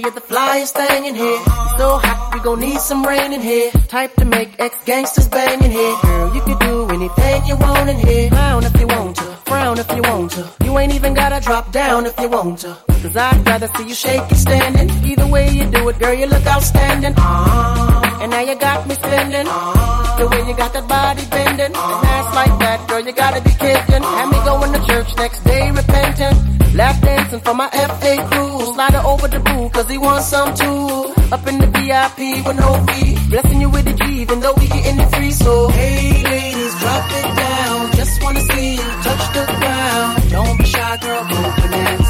You're 0.00 0.10
the 0.12 0.20
flyest 0.20 0.72
thing 0.72 1.06
in 1.06 1.14
here. 1.14 1.38
So 1.76 1.98
hot, 1.98 2.30
we 2.32 2.40
gon' 2.40 2.60
need 2.60 2.80
some 2.80 3.04
rain 3.04 3.32
in 3.32 3.40
here. 3.40 3.70
Type 3.88 4.14
to 4.14 4.24
make 4.24 4.58
ex 4.58 4.76
gangsters 4.84 5.28
bang 5.28 5.62
in 5.64 5.70
here. 5.70 5.96
Girl, 6.02 6.34
you 6.34 6.42
can 6.42 6.58
do 6.58 6.88
anything 6.88 7.46
you 7.46 7.56
want 7.56 7.88
in 7.90 7.98
here. 7.98 8.30
Frown 8.30 8.64
if 8.64 8.80
you 8.80 8.86
want 8.86 9.16
to, 9.16 9.22
frown 9.46 9.78
if 9.78 9.90
you 9.94 10.02
want 10.02 10.32
to. 10.32 10.50
You 10.64 10.78
ain't 10.78 10.94
even 10.94 11.14
gotta 11.14 11.44
drop 11.44 11.72
down 11.72 12.06
if 12.06 12.18
you 12.20 12.28
want 12.28 12.60
to. 12.60 12.76
Cause 13.02 13.16
I'd 13.16 13.46
rather 13.46 13.68
see 13.76 13.88
you 13.88 13.94
shake 13.94 14.30
it 14.30 14.36
standing. 14.36 14.90
Either 15.04 15.26
way 15.28 15.48
you 15.50 15.64
do 15.70 15.88
it, 15.88 15.98
girl, 15.98 16.14
you 16.14 16.26
look 16.26 16.46
outstanding. 16.46 17.14
Ah, 17.16 18.22
and 18.22 18.30
now 18.30 18.40
you 18.40 18.56
got 18.58 18.88
me 18.88 18.94
spending. 18.94 19.46
Uh-huh. 19.46 20.18
The 20.18 20.28
way 20.28 20.48
you 20.48 20.56
got 20.56 20.72
that 20.72 20.88
body 20.88 21.22
bending. 21.30 21.72
Uh-huh. 21.74 21.98
And 21.98 22.08
ass 22.08 22.34
like 22.34 22.58
that, 22.58 22.88
girl, 22.88 23.00
you 23.00 23.12
gotta 23.12 23.40
be 23.40 23.50
kidding. 23.50 24.02
Had 24.02 24.26
me 24.30 24.38
going 24.44 24.72
to 24.72 24.86
church 24.86 25.16
next 25.16 25.44
day 25.44 25.70
repenting. 25.70 26.58
Lap 26.74 27.00
dancing 27.00 27.40
for 27.40 27.54
my 27.54 27.68
FA 27.70 28.14
crew. 28.30 28.74
Slide 28.74 28.94
her 28.94 29.04
over 29.06 29.28
the 29.28 29.40
boo, 29.40 29.68
cause 29.70 29.88
he 29.88 29.98
wants 29.98 30.26
some 30.28 30.54
too. 30.54 31.14
Up 31.32 31.46
in 31.46 31.58
the 31.58 31.66
VIP 31.66 32.44
with 32.46 32.56
no 32.58 32.70
fee. 32.86 33.14
Blessing 33.30 33.60
you 33.60 33.70
with 33.70 33.84
the 33.84 33.94
G, 33.94 34.22
even 34.22 34.40
though 34.40 34.54
we 34.58 34.66
getting 34.66 34.98
it 34.98 35.10
free. 35.14 35.30
So, 35.30 35.68
hey 35.68 36.22
ladies, 36.24 36.74
drop 36.80 37.04
it 37.20 37.36
down. 37.36 37.92
Just 37.92 38.22
wanna 38.22 38.40
see 38.40 38.72
you 38.74 38.88
touch 39.06 39.24
the 39.34 39.44
ground. 39.60 40.30
Don't 40.30 40.58
be 40.58 40.64
shy, 40.64 40.96
girl, 40.98 41.22
go 41.30 41.40
bonanza. 41.62 42.07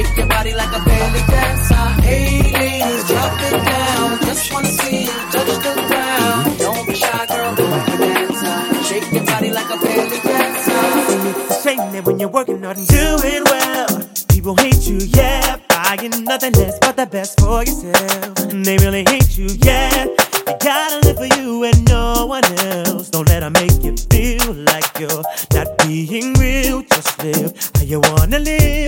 Shake 0.00 0.16
your 0.16 0.26
body 0.28 0.54
like 0.54 0.74
a 0.74 0.82
belly 0.82 1.20
dancer. 1.28 1.74
Hey 2.00 2.40
ladies, 2.54 3.06
drop 3.06 3.38
it 3.42 3.64
down. 3.66 4.18
Just 4.20 4.50
wanna 4.50 4.68
see 4.68 5.02
you 5.02 5.12
touch 5.30 5.46
the 5.46 5.84
ground. 5.88 6.58
Don't 6.58 6.86
be 6.86 6.94
shy, 6.94 7.26
girl, 7.26 7.54
go 7.54 7.68
bonanza. 7.68 8.82
Shake 8.82 9.12
your 9.12 9.26
body 9.26 9.50
like 9.50 9.68
a 9.68 9.76
belly 9.76 10.20
dancer. 10.20 10.72
It's 11.40 11.58
a 11.58 11.62
shame 11.62 11.92
that 11.92 12.06
when 12.06 12.18
you're 12.18 12.30
working 12.30 12.62
hard 12.62 12.78
and 12.78 12.88
doing 12.88 13.44
well, 13.44 14.08
people 14.30 14.56
hate 14.56 14.88
you, 14.88 14.96
yeah. 15.00 15.58
Buying 15.68 16.24
nothing 16.24 16.54
less 16.54 16.78
but 16.78 16.96
the 16.96 17.04
best 17.04 17.38
for 17.38 17.62
yourself. 17.62 18.38
And 18.50 18.64
they 18.64 18.78
really 18.78 19.04
hate 19.06 19.36
you, 19.36 19.48
yeah. 19.60 20.04
You 20.06 20.56
gotta 20.60 21.06
live 21.06 21.18
for 21.18 21.28
you 21.38 21.64
and 21.64 21.86
no 21.90 22.24
one 22.24 22.44
else. 22.44 23.10
Don't 23.10 23.28
let 23.28 23.40
them 23.40 23.52
make 23.52 23.82
you 23.84 23.94
feel 24.08 24.54
like 24.64 24.98
you're 24.98 25.22
not 25.52 25.76
being 25.84 26.32
real. 26.38 26.80
Just 26.84 27.22
live 27.22 27.52
how 27.74 27.82
you 27.82 28.00
wanna 28.00 28.38
live. 28.38 28.79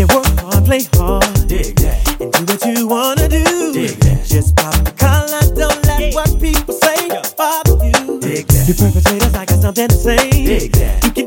You 0.00 0.06
work 0.16 0.26
hard, 0.40 0.64
play 0.64 0.82
hard. 0.94 1.46
Dig 1.46 1.76
that. 1.76 2.20
And 2.20 2.32
do 2.32 2.44
what 2.48 2.64
you 2.64 2.86
wanna 2.88 3.28
do. 3.28 3.72
Dig 3.72 3.96
that. 4.00 4.24
Just 4.24 4.56
pop 4.56 4.72
the 4.82 4.92
collar, 4.92 5.44
don't 5.54 5.84
let 5.84 6.14
what 6.14 6.40
people 6.40 6.72
say 6.72 7.08
bother 7.36 7.76
you. 7.84 8.18
Dig 8.20 8.46
that. 8.46 8.64
You 8.66 8.74
perpetrators, 8.74 9.34
I 9.34 9.44
got 9.44 9.60
something 9.60 9.88
to 9.88 9.94
say. 9.94 10.30
Dig 10.30 10.72
that. 10.72 11.04
You 11.04 11.12
can 11.12 11.26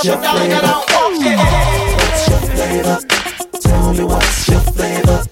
What's 0.00 0.08
your 0.08 0.16
flavor? 0.16 0.62
Tell 3.60 3.92
me 3.92 4.04
what's 4.04 4.48
your 4.48 4.60
flavor? 4.60 5.24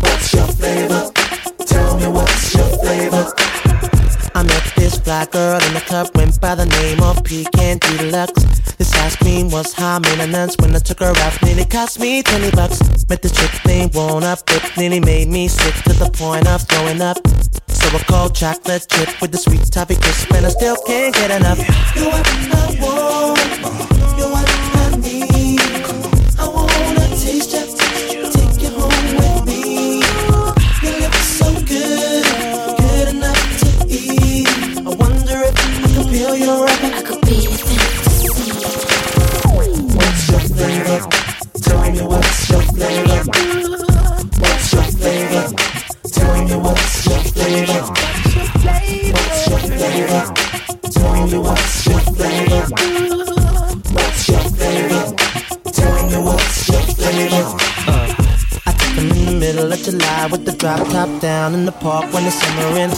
What's 0.00 0.34
your 0.34 0.46
flavor? 0.48 1.12
Tell 1.64 1.96
me 1.96 2.08
what's 2.08 2.54
your 2.56 2.66
flavor? 2.82 3.32
I 4.34 4.42
met 4.42 4.72
this 4.74 4.98
girl 4.98 5.60
in 5.62 5.74
the 5.74 5.82
club, 5.86 6.10
went 6.16 6.40
by 6.40 6.56
the 6.56 6.66
name 6.66 7.04
of 7.04 7.22
Pecan 7.22 7.78
Deluxe. 7.78 8.42
This 8.78 8.92
ice 8.96 9.14
cream 9.14 9.48
was 9.48 9.72
high 9.72 10.00
maintenance 10.00 10.56
when 10.58 10.74
I 10.74 10.80
took 10.80 10.98
her 10.98 11.12
out, 11.16 11.42
nearly 11.44 11.64
cost 11.64 12.00
me 12.00 12.20
20 12.24 12.50
bucks. 12.50 12.80
Met 13.08 13.22
the 13.22 13.28
chick 13.28 13.64
named 13.64 13.94
One 13.94 14.24
Up, 14.24 14.40
it 14.48 14.76
nearly 14.76 14.98
made 14.98 15.28
me 15.28 15.46
sick 15.46 15.74
to 15.84 15.92
the 15.92 16.10
point 16.10 16.48
of 16.48 16.62
throwing 16.62 17.00
up. 17.00 17.18
So 17.82 17.96
I 17.96 18.02
called 18.04 18.34
chocolate 18.34 18.86
chip 18.88 19.20
with 19.20 19.32
the 19.32 19.38
sweet 19.38 19.66
toffee 19.72 19.96
crisp, 19.96 20.32
and 20.32 20.46
I 20.46 20.50
still 20.50 20.76
can't 20.86 21.12
get 21.14 21.30
enough. 21.32 21.58
You're 21.96 22.06
what 22.06 22.26
I 22.28 22.78
want. 22.80 23.38
You're 24.18 24.30
what 24.30 24.51
flavor? 47.52 47.82
What's 47.82 48.36
your 48.36 49.58
flavor? 49.60 50.22
Tell 50.90 51.12
me 51.26 51.38
what's 51.38 51.86
your 51.86 52.00
flavor? 52.00 52.62
What's 53.92 54.28
your 54.28 54.42
what's 56.22 56.68
your 56.68 56.82
flavor? 56.96 57.46
I 58.64 58.72
took 58.72 58.96
in 58.98 59.08
the 59.26 59.36
middle 59.38 59.72
of 59.72 59.78
July 59.78 60.28
with 60.30 60.44
the 60.44 60.52
drop 60.52 60.86
top 60.88 61.20
down 61.20 61.54
in 61.54 61.64
the 61.66 61.72
park 61.72 62.12
when 62.12 62.24
the 62.24 62.30
summer 62.30 62.78
in. 62.78 62.90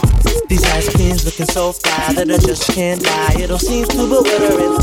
These 0.48 0.64
ice 0.64 0.88
creams 0.94 1.24
looking 1.24 1.46
so 1.46 1.72
fly 1.72 2.12
that 2.14 2.30
I 2.30 2.38
just 2.38 2.70
can't 2.70 3.02
lie. 3.02 3.34
It 3.38 3.50
all 3.50 3.58
seems 3.58 3.88
too 3.88 4.08
bewildering. 4.08 4.74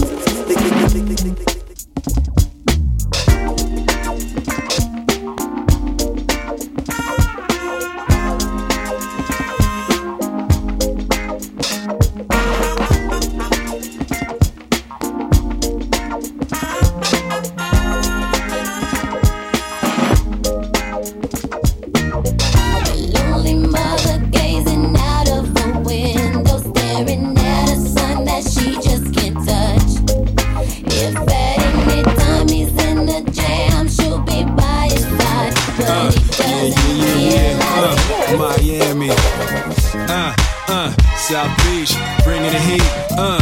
Miami, 38.37 39.09
uh, 39.11 40.35
uh, 40.67 40.91
South 41.17 41.55
Beach, 41.63 41.93
bringing 42.23 42.51
the 42.51 42.59
heat, 42.59 42.83
uh. 43.17 43.41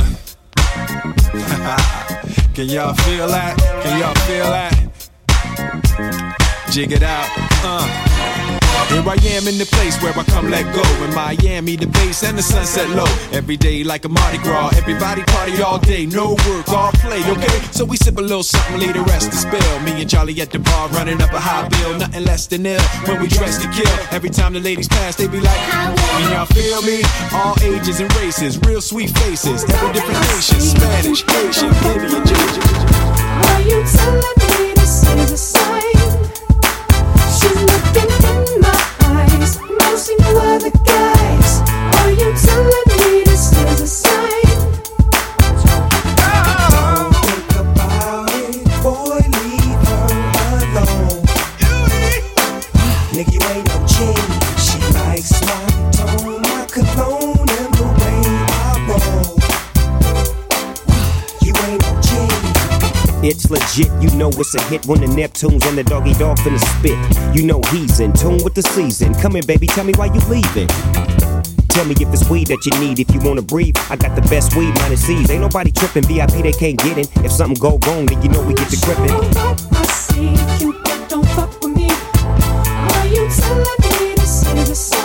Can 2.54 2.68
y'all 2.68 2.94
feel 2.94 3.28
that? 3.28 3.58
Can 3.84 4.00
y'all 4.00 4.16
feel 4.26 4.46
that? 4.46 4.74
Jig 6.72 6.92
it 6.92 7.04
out, 7.04 7.49
uh. 7.64 8.10
Here 8.90 9.06
I 9.06 9.14
am 9.38 9.48
in 9.48 9.60
the 9.62 9.70
place 9.70 10.02
where 10.02 10.18
I 10.18 10.24
come 10.24 10.50
let 10.50 10.66
go. 10.74 10.82
In 11.06 11.14
Miami, 11.14 11.76
the 11.76 11.86
bass 11.86 12.24
and 12.24 12.36
the 12.36 12.42
sunset 12.42 12.90
low. 12.90 13.06
Every 13.32 13.56
day 13.56 13.84
like 13.84 14.04
a 14.06 14.10
Mardi 14.10 14.40
Gras. 14.40 14.76
Everybody 14.78 15.22
party 15.30 15.62
all 15.62 15.78
day, 15.78 16.08
no 16.08 16.34
work, 16.50 16.68
all 16.70 16.92
play, 16.94 17.22
okay? 17.22 17.60
So 17.72 17.86
we 17.86 17.98
sip 17.98 18.18
a 18.18 18.22
little 18.22 18.42
something, 18.42 18.80
leave 18.80 18.96
the 18.96 19.02
rest 19.02 19.30
to 19.32 19.38
spill. 19.38 19.80
Me 19.82 20.02
and 20.02 20.10
Charlie 20.10 20.42
at 20.42 20.50
the 20.50 20.58
bar 20.58 20.90
running 20.90 21.22
up 21.22 21.32
a 21.34 21.40
high 21.40 21.68
bill. 21.70 22.00
Nothing 22.00 22.26
less 22.26 22.48
than 22.48 22.66
ill 22.66 22.82
when 23.06 23.22
we 23.22 23.28
dress 23.28 23.62
to 23.62 23.70
kill. 23.70 23.94
Every 24.10 24.32
time 24.32 24.54
the 24.54 24.60
ladies 24.60 24.88
pass, 24.88 25.16
they 25.16 25.28
be 25.28 25.40
like, 25.40 25.62
Can 25.70 26.32
y'all 26.34 26.48
feel 26.48 26.82
me? 26.82 27.04
All 27.32 27.56
ages 27.62 28.00
and 28.00 28.10
races, 28.16 28.58
real 28.66 28.82
sweet 28.82 29.12
faces. 29.20 29.70
Every 29.70 29.94
different 29.94 30.20
nation, 30.34 30.60
Spanish, 30.60 31.22
Asian, 31.30 31.70
Indian, 31.94 32.26
Georgian. 32.26 32.64
Are 33.46 33.62
you 33.62 33.86
telling 33.86 34.38
me 34.42 34.74
this 34.74 35.06
is 35.06 35.32
a 35.32 35.38
sign? 35.38 35.89
are 40.38 40.60
the 40.60 40.72
guys? 40.84 41.62
Are 42.00 42.12
you 42.12 42.34
telling 42.38 42.89
legit, 63.80 64.02
you 64.02 64.18
know 64.18 64.30
it's 64.30 64.56
a 64.56 64.62
hit 64.64 64.86
when 64.86 65.02
the 65.02 65.08
Neptunes 65.08 65.66
and 65.68 65.78
the 65.78 65.84
Doggy 65.84 66.14
Dogg 66.14 66.38
finna 66.40 66.60
spit. 66.60 67.36
You 67.36 67.46
know 67.46 67.62
he's 67.72 68.00
in 68.00 68.14
tune 68.14 68.44
with 68.44 68.54
the 68.54 68.62
season. 68.62 69.14
Come 69.16 69.36
in, 69.36 69.46
baby, 69.46 69.68
tell 69.68 69.84
me 69.84 69.94
why 69.96 70.08
you 70.08 70.20
leaving. 70.28 70.68
Tell 71.70 71.86
me 71.86 71.96
if 72.00 72.14
it's 72.14 72.30
weed 72.30 72.48
that 72.48 72.66
you 72.66 72.78
need. 72.80 73.00
If 73.00 73.14
you 73.14 73.20
wanna 73.22 73.42
breathe, 73.42 73.76
I 73.90 73.96
got 73.96 74.16
the 74.16 74.22
best 74.24 74.56
weed, 74.56 74.74
minus 74.80 75.06
C's. 75.06 75.30
Ain't 75.30 75.42
nobody 75.42 75.72
tripping, 75.72 76.04
VIP 76.04 76.44
they 76.44 76.52
can't 76.52 76.78
get 76.78 76.98
in. 76.98 77.26
If 77.26 77.32
something 77.32 77.60
go 77.60 77.80
wrong, 77.88 78.06
then 78.06 78.22
you 78.22 78.30
know 78.30 78.42
we 78.42 78.54
get 78.54 78.70
to 78.70 78.78
gripping. 78.86 79.12
I 79.12 79.84
see 79.86 80.34
you, 80.64 80.74
don't 81.08 81.28
fuck 81.30 81.52
with 81.62 81.76
me. 81.76 81.90
Are 81.90 83.08
you 83.08 83.28
telling 83.30 83.80
me 83.82 84.16
this 84.16 84.44
is 84.54 84.94
a 84.94 84.99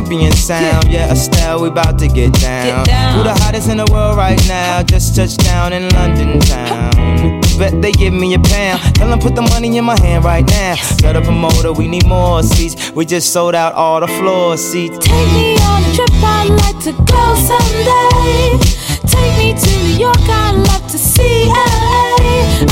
champion 0.00 0.32
sound. 0.32 0.90
Yeah, 0.90 1.12
Estelle, 1.12 1.62
we 1.62 1.68
about 1.68 1.98
to 1.98 2.08
get 2.08 2.32
down. 2.34 2.86
Who 3.14 3.22
the 3.22 3.34
hottest 3.42 3.68
in 3.68 3.76
the 3.76 3.86
world 3.92 4.16
right 4.16 4.40
now? 4.48 4.82
Just 4.82 5.16
touched 5.16 5.40
down 5.40 5.72
in 5.72 5.88
London 5.90 6.40
town. 6.40 7.40
Bet 7.58 7.82
they 7.82 7.92
give 7.92 8.14
me 8.14 8.34
a 8.34 8.38
pound. 8.38 8.80
Tell 8.94 9.08
them 9.08 9.18
put 9.18 9.34
the 9.34 9.42
money 9.42 9.76
in 9.76 9.84
my 9.84 9.98
hand 10.00 10.24
right 10.24 10.46
now. 10.46 10.76
Got 11.02 11.16
a 11.16 11.20
promoter, 11.20 11.72
we 11.72 11.88
need 11.88 12.06
more 12.06 12.42
seats. 12.42 12.90
We 12.92 13.04
just 13.04 13.32
sold 13.32 13.54
out 13.54 13.74
all 13.74 14.00
the 14.00 14.08
floor 14.08 14.56
seats. 14.56 14.98
Take 14.98 15.32
me 15.32 15.56
on 15.58 15.82
a 15.82 15.94
trip, 15.94 16.10
I'd 16.12 16.48
like 16.48 16.80
to 16.84 16.92
go 16.92 17.24
someday. 17.50 18.58
Take 19.06 19.36
me 19.38 19.52
to 19.52 19.70
New 19.84 19.98
York, 19.98 20.20
I'd 20.20 20.56
love 20.68 20.90
to 20.90 20.98
see 20.98 21.46
LA. 21.48 22.69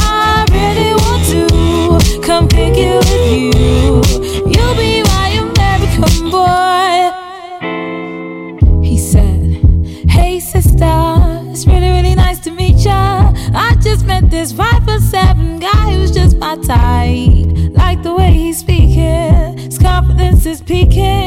Picking. 20.69 21.18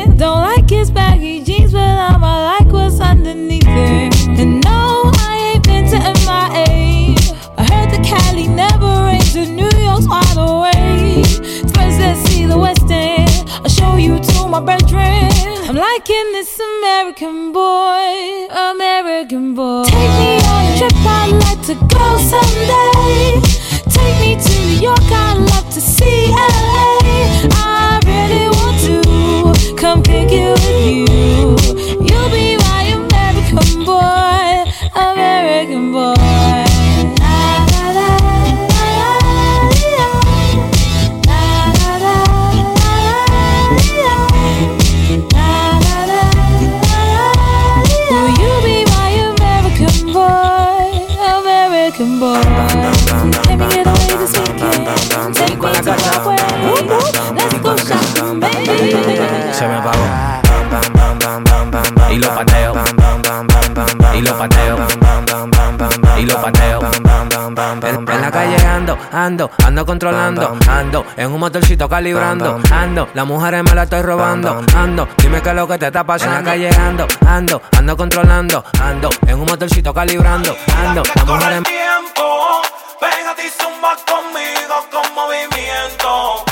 Ando, 69.11 69.45
ando, 69.51 69.51
ando 69.65 69.85
controlando, 69.85 70.57
ando, 70.67 71.05
en 71.17 71.31
un 71.31 71.39
motorcito 71.39 71.87
calibrando, 71.87 72.59
ando, 72.71 73.09
las 73.13 73.25
mujeres 73.25 73.63
me 73.63 73.73
la 73.75 73.83
estoy 73.83 74.01
robando, 74.01 74.63
ando, 74.75 75.07
dime 75.17 75.41
qué 75.41 75.49
es 75.49 75.55
lo 75.55 75.67
que 75.67 75.77
te 75.77 75.87
está 75.87 76.03
pasando. 76.03 76.37
En 76.37 76.45
la 76.45 76.51
calle 76.51 76.69
ando, 76.69 77.07
ando, 77.25 77.61
ando 77.77 77.97
controlando, 77.97 78.63
ando, 78.81 79.09
en 79.27 79.39
un 79.39 79.45
motorcito 79.45 79.93
calibrando, 79.93 80.55
ando, 80.77 81.03
las 81.15 81.25
mujeres 81.25 81.63
tiempo. 81.63 82.61
Pégate 82.99 83.47
y 83.47 83.49
zumba 83.49 83.95
conmigo 84.05 84.85
con 84.91 85.13
movimiento. 85.15 86.50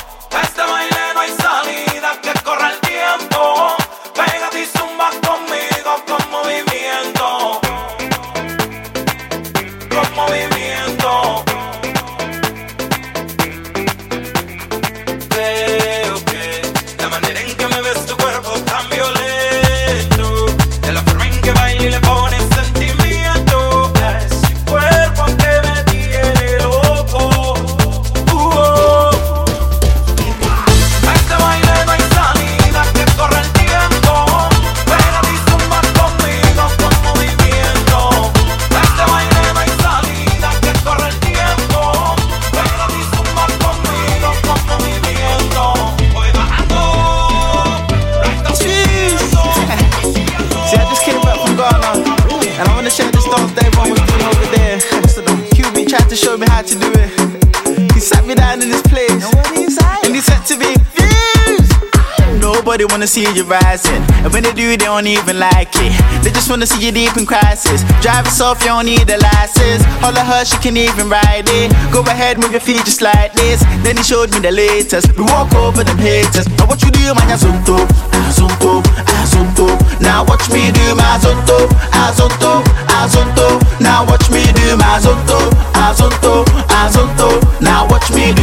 See 63.10 63.26
you 63.34 63.44
rising, 63.44 64.06
and 64.22 64.32
when 64.32 64.44
they 64.44 64.54
do, 64.54 64.70
they 64.78 64.86
don't 64.86 65.08
even 65.08 65.40
like 65.40 65.74
it. 65.74 65.92
They 66.24 66.30
just 66.30 66.48
wanna 66.50 66.68
see 66.68 66.86
you 66.86 66.92
deep 66.92 67.18
in 67.18 67.26
crisis. 67.26 67.82
Drive 68.06 68.26
yourself, 68.26 68.62
you 68.62 68.68
don't 68.68 68.86
need 68.86 69.10
a 69.10 69.18
license. 69.18 69.82
All 70.06 70.14
of 70.14 70.26
her, 70.30 70.46
she 70.46 70.58
can 70.58 70.78
even 70.78 71.10
ride 71.10 71.50
it. 71.50 71.74
Go 71.92 72.02
ahead, 72.06 72.38
move 72.38 72.52
your 72.52 72.62
feet 72.62 72.86
just 72.86 73.02
like 73.02 73.34
this. 73.34 73.66
Then 73.82 73.98
he 73.98 74.04
showed 74.04 74.30
me 74.32 74.40
the 74.40 74.52
latest. 74.52 75.18
We 75.18 75.24
walk 75.24 75.52
over 75.56 75.84
them 75.84 75.98
haters. 75.98 76.48
Now 76.58 76.68
what 76.70 76.84
you 76.84 76.92
do, 76.92 77.02
man? 77.18 77.34
Azonto, 77.34 77.82
azonto, 78.30 78.86
ah, 78.86 79.26
azonto. 79.26 79.66
Ah, 79.74 79.98
now 80.00 80.24
watch 80.26 80.46
me 80.54 80.70
do 80.72 80.94
my 80.94 81.18
azonto, 81.18 81.66
azonto, 81.98 82.62
ah, 82.94 83.10
azonto. 83.10 83.48
Now 83.82 84.06
watch 84.06 84.30
me 84.30 84.46
do 84.54 84.78
my 84.78 85.02
azonto, 85.02 85.50
azonto, 85.74 86.46
azonto. 86.70 87.42
Now 87.60 87.88
watch 87.90 88.12
me 88.14 88.34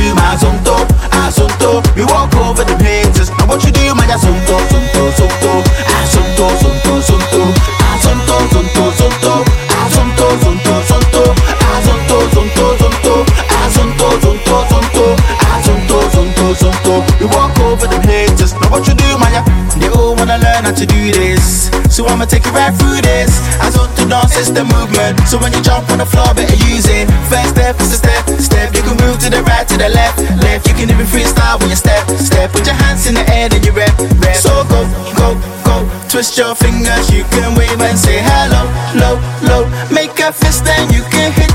to 20.77 20.85
do 20.85 21.12
this. 21.12 21.72
So 21.89 22.07
I'ma 22.07 22.27
take 22.29 22.45
you 22.45 22.53
right 22.53 22.74
through 22.77 23.01
this. 23.01 23.33
Azonto 23.64 24.05
dance, 24.09 24.37
it's 24.37 24.53
the 24.53 24.64
movement. 24.64 25.16
So 25.24 25.41
when 25.41 25.53
you 25.53 25.62
jump 25.64 25.89
on 25.89 25.99
the 25.99 26.07
floor, 26.07 26.29
better 26.37 26.57
use 26.68 26.85
it. 26.85 27.09
First 27.33 27.57
step 27.57 27.81
is 27.81 27.97
a 27.97 27.99
step, 28.05 28.24
step. 28.37 28.77
You 28.77 28.83
can 28.85 28.97
move 29.01 29.18
to 29.24 29.31
the 29.31 29.43
right, 29.49 29.66
to 29.66 29.77
the 29.77 29.89
left, 29.89 30.20
left. 30.45 30.68
You 30.68 30.74
can 30.77 30.93
even 30.93 31.09
freestyle 31.09 31.59
when 31.61 31.70
you 31.72 31.81
step, 31.81 32.05
step. 32.20 32.53
Put 32.53 32.66
your 32.66 32.77
hands 32.77 33.07
in 33.09 33.14
the 33.14 33.24
air, 33.33 33.49
then 33.49 33.64
you 33.64 33.72
rap, 33.72 33.97
rap. 34.20 34.37
So 34.37 34.53
go, 34.68 34.85
go, 35.16 35.41
go. 35.64 35.77
Twist 36.12 36.37
your 36.37 36.55
fingers, 36.55 37.09
you 37.11 37.24
can 37.33 37.57
wave 37.57 37.81
and 37.81 37.99
say 37.99 38.20
hello, 38.20 38.68
low, 39.01 39.16
low. 39.49 39.64
Make 39.89 40.18
a 40.20 40.33
fist, 40.33 40.64
then 40.64 40.93
you 40.93 41.03
can 41.09 41.33
hit 41.33 41.45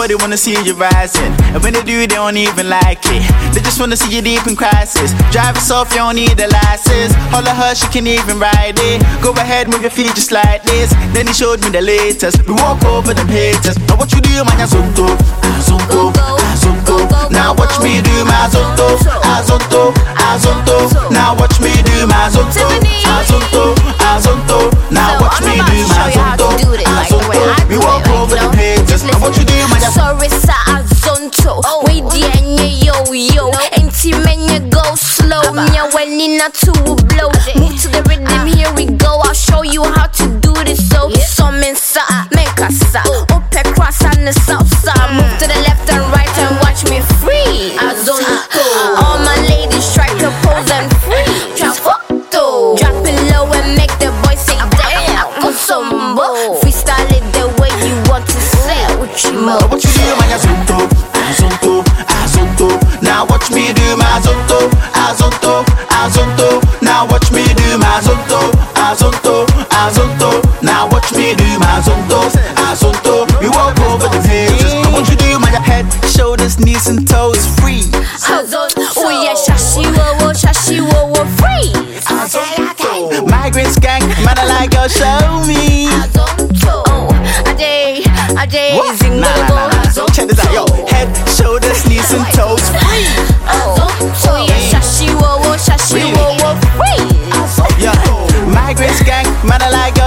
Nobody 0.00 0.14
wanna 0.14 0.38
see 0.38 0.56
you 0.64 0.72
rising, 0.72 1.30
and 1.52 1.62
when 1.62 1.74
they 1.74 1.82
do, 1.82 2.00
they 2.00 2.16
don't 2.16 2.34
even 2.34 2.70
like 2.70 3.04
it. 3.12 3.20
They 3.52 3.60
just 3.60 3.78
wanna 3.78 3.98
see 3.98 4.16
you 4.16 4.22
deep 4.22 4.46
in 4.46 4.56
crisis. 4.56 5.12
Drive 5.30 5.56
yourself, 5.56 5.92
you 5.92 5.98
don't 5.98 6.16
need 6.16 6.40
a 6.40 6.48
license. 6.48 7.12
All 7.36 7.44
of 7.46 7.54
her, 7.54 7.74
she 7.74 7.86
can 7.88 8.06
even 8.06 8.40
ride 8.40 8.80
it. 8.80 9.04
Go 9.20 9.32
ahead, 9.32 9.68
move 9.68 9.82
your 9.82 9.90
feet 9.90 10.14
just 10.14 10.32
like 10.32 10.62
this. 10.62 10.88
Then 11.12 11.26
he 11.26 11.34
showed 11.34 11.60
me 11.60 11.68
the 11.68 11.82
latest. 11.82 12.48
We 12.48 12.54
walk 12.54 12.82
over 12.84 13.12
them 13.12 13.28
haters. 13.28 13.76
Now 13.92 13.96
what 14.00 14.10
you 14.14 14.22
do, 14.22 14.40
man? 14.40 14.56
Azonto, 14.64 15.04
azonto, 15.52 16.16
ah, 16.16 16.48
azonto. 16.56 16.96
Ah, 17.12 17.28
now 17.28 17.52
watch 17.52 17.76
me 17.84 18.00
do 18.00 18.24
my 18.24 18.48
azonto, 18.48 18.96
azonto, 19.36 19.92
ah, 20.16 20.32
azonto. 20.32 21.10
Now 21.12 21.36
watch 21.36 21.60
me 21.60 21.76
do 21.84 22.06
my 22.08 22.24
azonto, 22.24 22.64
azonto, 23.04 23.76
azonto. 24.00 24.72
Now 24.90 25.20
watch 25.20 25.44
me 25.44 25.60
do 25.60 25.76
my 25.92 26.08
azonto, 26.08 26.48
azonto. 26.56 26.89
Yo 33.34 33.50
yo. 33.50 33.50
Enti 33.72 34.12
menye 34.24 34.60
go 34.70 34.82
slow. 34.96 35.42
Nya 35.72 35.92
when 35.94 36.16
nina 36.16 36.50
to 36.50 36.72
blow. 36.72 37.30
Move 37.56 37.80
to 37.82 37.88
the 37.88 38.02
rhythm, 38.08 38.46
here 38.46 38.72
we 38.74 38.86
go. 38.86 39.20
I'll 39.24 39.34
show 39.34 39.62
you 39.62 39.84
how 39.84 40.06
to 40.06 40.38
do 40.40 40.52
this. 40.64 40.88
So, 40.88 41.10
some 41.10 41.62
sa, 41.74 42.02
make 42.34 42.58
a 42.60 42.72
sa. 42.72 43.02
Open 43.34 43.66
cross 43.74 44.02
on 44.04 44.24
the 44.24 44.32
south 44.32 44.68
side. 44.82 45.10
Move 45.16 45.32
to 45.38 45.46
the 45.46 45.58
left 45.66 45.88
and 45.90 46.04
right 46.12 46.38
and 46.38 46.56
watch 46.60 46.84
me 46.90 47.00
free. 47.20 47.76
Azonto. 47.78 48.64
All 49.02 49.18
my 49.24 49.36
ladies 49.48 49.92
try 49.94 50.08
to 50.08 50.28
pose 50.42 50.70
and 50.70 50.90
free. 51.02 51.54
Trafoto. 51.58 52.76
Drop 52.78 53.04
it 53.06 53.16
low 53.32 53.46
and 53.52 53.76
make 53.76 53.92
the 53.98 54.10
boys 54.22 54.40
say 54.40 54.56
damn. 54.56 55.30
Freestyle 56.60 57.10
it 57.10 57.24
the 57.34 57.46
way 57.60 57.70
you 57.86 57.96
want 58.10 58.26
to 58.26 58.40
say. 58.40 58.80
What 58.98 59.24
you 59.24 59.99
watch 63.40 63.50
me 63.52 63.72
do 63.72 63.96
my 63.96 64.04
azonto, 64.04 64.68
azonto, 64.92 65.64
azonto. 65.88 66.60
Now 66.82 67.06
watch 67.06 67.32
me 67.32 67.44
do 67.54 67.78
my 67.78 67.86
azonto, 67.98 68.52
azonto, 68.74 69.46
azonto. 69.70 70.62
Now 70.62 70.88
watch 70.88 71.12
me 71.12 71.34
do 71.34 71.58
my 71.58 71.80
azonto, 71.80 72.20
azonto. 72.68 73.26
We 73.40 73.48
walk 73.48 73.78
over 73.80 74.08
the 74.08 74.20
haters. 74.28 74.74
Now 74.74 74.92
what 74.92 75.08
you 75.08 75.16
do, 75.16 75.38
man? 75.40 75.54
Head, 75.62 75.86
shoulders, 76.04 76.58
knees 76.60 76.86
and 76.86 77.08
toes 77.08 77.46
free. 77.60 77.82
Azonto. 78.28 78.84
Oh 78.96 79.08
yeah, 79.08 79.34
shashi 79.34 79.84
wo 79.96 80.26
wo, 80.26 80.32
shashi 80.32 80.80
wo 80.80 81.06
wo 81.08 81.24
free. 81.40 81.72
Migrants 83.26 83.78
gang, 83.78 84.06
man, 84.24 84.38
I 84.38 84.44
like 84.46 84.70
girl, 84.72 84.88
show 84.88 85.44
me. 85.46 85.88
Oh, 86.66 87.08
a 87.46 87.54
day, 87.56 88.02
a 88.38 88.46
day, 88.46 88.76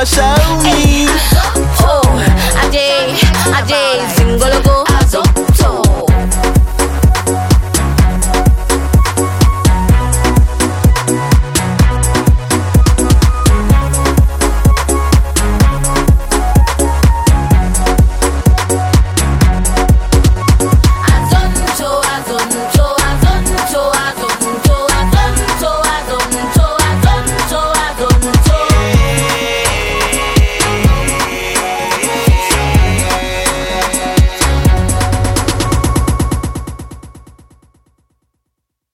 show. 0.05 0.72